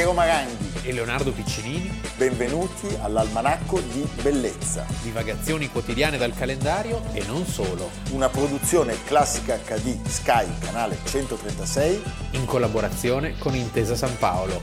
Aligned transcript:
Piero 0.00 0.14
Maranghi 0.14 0.80
e 0.88 0.94
Leonardo 0.94 1.30
Piccinini. 1.30 2.00
Benvenuti 2.16 2.88
all'Almanacco 3.02 3.80
di 3.80 4.08
Bellezza. 4.22 4.86
Divagazioni 5.02 5.68
quotidiane 5.68 6.16
dal 6.16 6.32
calendario 6.32 7.02
e 7.12 7.22
non 7.26 7.44
solo. 7.44 7.90
Una 8.12 8.30
produzione 8.30 8.96
classica 9.04 9.58
HD 9.58 10.02
Sky, 10.06 10.46
canale 10.58 10.96
136. 11.04 12.02
In 12.30 12.46
collaborazione 12.46 13.36
con 13.36 13.54
Intesa 13.54 13.94
San 13.94 14.16
Paolo. 14.16 14.58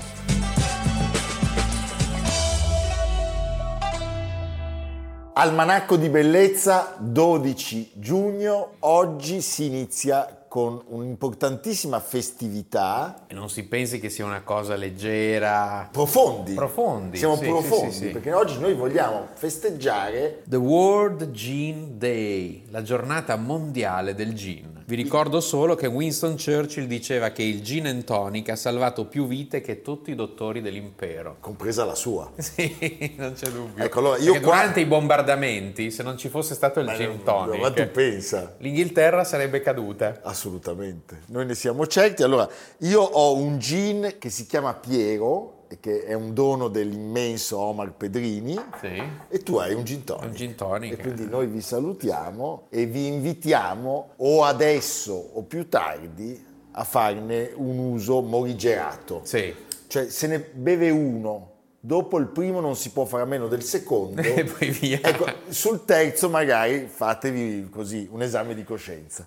Almanacco 5.34 5.98
di 5.98 6.10
Bellezza, 6.10 6.96
12 6.98 7.92
giugno. 7.94 8.78
Oggi 8.80 9.42
si 9.42 9.68
inizia 9.68 10.37
con 10.48 10.82
un'importantissima 10.88 12.00
festività. 12.00 13.26
E 13.28 13.34
non 13.34 13.50
si 13.50 13.64
pensi 13.66 14.00
che 14.00 14.10
sia 14.10 14.26
una 14.26 14.42
cosa 14.42 14.76
leggera. 14.76 15.90
Profondi. 15.92 16.54
Profondi. 16.54 17.18
Siamo 17.18 17.36
sì, 17.36 17.46
profondi 17.46 17.92
sì, 17.92 18.06
sì, 18.06 18.10
perché 18.12 18.34
oggi 18.34 18.60
noi 18.60 18.74
vogliamo 18.74 19.28
festeggiare 19.34 20.44
The 20.46 20.56
World 20.56 21.32
Gin 21.32 21.98
Day, 21.98 22.64
la 22.70 22.82
giornata 22.82 23.36
mondiale 23.36 24.16
del 24.16 24.34
gin. 24.34 24.77
Vi 24.90 24.96
ricordo 24.96 25.42
solo 25.42 25.76
che 25.76 25.86
Winston 25.86 26.38
Churchill 26.42 26.86
diceva 26.86 27.32
che 27.32 27.44
il 27.44 27.62
gin 27.62 27.88
and 27.88 28.06
tonic 28.06 28.48
ha 28.52 28.56
salvato 28.56 29.06
più 29.06 29.28
vite 29.28 29.60
che 29.60 29.82
tutti 29.82 30.12
i 30.12 30.16
dottori 30.16 30.62
dell'impero. 30.62 31.36
compresa 31.42 31.84
la 31.84 31.94
sua. 31.94 32.32
Sì, 32.40 33.14
non 33.18 33.34
c'è 33.34 33.50
dubbio. 33.50 33.84
Ecco, 33.84 34.00
allora 34.00 34.18
io 34.18 34.32
qua- 34.32 34.40
durante 34.40 34.80
i 34.80 34.86
bombardamenti, 34.86 35.92
se 35.92 36.04
non 36.04 36.18
ci 36.18 36.30
fosse 36.30 36.54
stato 36.56 36.80
il 36.80 36.86
Ma 36.86 36.96
gin 36.96 37.08
non- 37.08 37.24
tonic, 37.24 37.60
ma 37.60 37.72
tu 37.74 37.86
pensa? 37.92 38.56
l'Inghilterra 38.60 39.26
sarebbe 39.26 39.60
caduta. 39.60 40.20
Assolutamente, 40.24 41.20
noi 41.28 41.46
ne 41.46 41.56
siamo 41.56 41.86
certi. 41.86 42.24
Allora, 42.24 42.48
io 42.80 43.02
ho 43.02 43.36
un 43.36 43.60
gin 43.60 44.16
che 44.18 44.30
si 44.30 44.46
chiama 44.46 44.74
Piero, 44.74 45.57
che 45.80 46.04
è 46.06 46.14
un 46.14 46.34
dono 46.34 46.68
dell'immenso 46.68 47.58
Omar 47.60 47.92
Pedrini, 47.94 48.58
Sì. 48.80 49.02
e 49.30 49.40
tu 49.44 49.58
hai 49.58 49.74
un 49.74 49.84
gin 49.84 50.04
tonic. 50.04 50.26
Un 50.30 50.34
gin 50.36 50.56
tonic. 50.56 50.94
E 50.94 50.98
quindi 50.98 51.28
noi 51.28 51.48
vi 51.48 51.62
salutiamo 51.62 52.68
e 52.70 52.86
vi 52.86 53.08
invitiamo 53.08 54.10
o 54.18 54.44
adesso 54.44 55.14
o 55.34 55.44
più 55.44 55.68
tardi 55.70 56.46
a 56.72 56.84
farne 56.84 57.52
un 57.56 57.78
uso 57.80 58.22
morigerato. 58.22 59.22
Sì. 59.24 59.54
Cioè, 59.88 60.10
se 60.10 60.28
ne 60.28 60.40
beve 60.40 60.90
uno, 60.90 61.52
dopo 61.80 62.18
il 62.18 62.28
primo 62.28 62.60
non 62.60 62.76
si 62.76 62.92
può 62.92 63.06
fare 63.06 63.24
a 63.24 63.26
meno 63.26 63.48
del 63.48 63.64
secondo. 63.64 64.22
E 64.22 64.44
poi 64.44 64.70
via. 64.70 65.00
Ecco, 65.02 65.26
sul 65.50 65.86
terzo 65.86 66.30
magari 66.30 66.88
fatevi 66.88 67.70
così 67.70 68.08
un 68.12 68.22
esame 68.22 68.54
di 68.54 68.64
coscienza. 68.64 69.26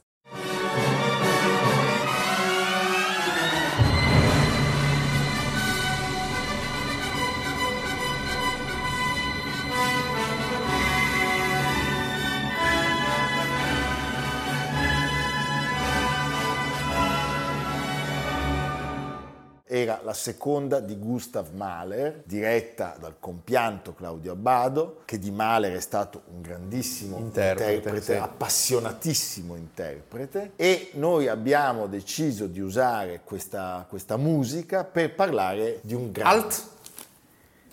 Era 19.73 20.01
la 20.03 20.15
seconda 20.15 20.81
di 20.81 20.99
Gustav 20.99 21.53
Mahler, 21.53 22.23
diretta 22.25 22.97
dal 22.99 23.15
compianto 23.21 23.95
Claudio 23.95 24.33
Abbado, 24.33 25.03
che 25.05 25.17
di 25.17 25.31
Mahler 25.31 25.77
è 25.77 25.81
stato 25.81 26.23
un 26.33 26.41
grandissimo 26.41 27.19
Interprete, 27.19 27.75
interprete, 27.75 28.15
sì. 28.15 28.19
appassionatissimo 28.19 29.55
interprete, 29.55 30.53
e 30.57 30.91
noi 30.95 31.29
abbiamo 31.29 31.87
deciso 31.87 32.49
di 32.49 32.59
usare 32.59 33.21
questa, 33.23 33.87
questa 33.89 34.17
musica 34.17 34.83
per 34.83 35.15
parlare 35.15 35.79
di 35.83 35.95
un 35.95 36.11
grande... 36.11 36.41
Alt. 36.41 36.69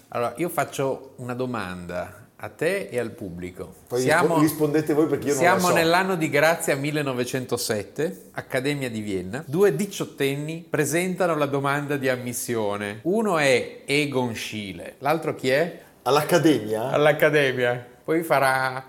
Allora, 0.09 0.34
io 0.38 0.50
faccio 0.50 1.14
una 1.16 1.34
domanda 1.34 2.27
a 2.40 2.50
te 2.50 2.88
e 2.90 3.00
al 3.00 3.12
pubblico. 3.12 3.74
Poi 3.88 4.03
rispo- 4.03 4.40
rispondete 4.40 4.94
voi 4.94 5.08
perché 5.08 5.28
io 5.28 5.34
non 5.34 5.42
siamo 5.42 5.68
so. 5.68 5.74
nell'anno 5.74 6.16
di 6.16 6.30
grazia 6.30 6.75
1907, 6.75 8.30
Accademia 8.31 8.90
di 8.90 9.00
Vienna. 9.02 9.44
Due 9.46 9.75
diciottenni 9.75 10.66
presentano 10.70 11.36
la 11.36 11.47
domanda 11.47 11.97
di 11.97 12.09
ammissione. 12.09 13.00
Uno 13.03 13.40
è 13.40 13.81
Egon 13.86 14.36
Schiele, 14.36 14.96
l'altro 15.00 15.34
chi 15.34 15.50
è? 15.50 15.81
All'Accademia? 16.03 16.90
All'Accademia. 16.90 17.86
Poi 18.03 18.22
farà, 18.24 18.84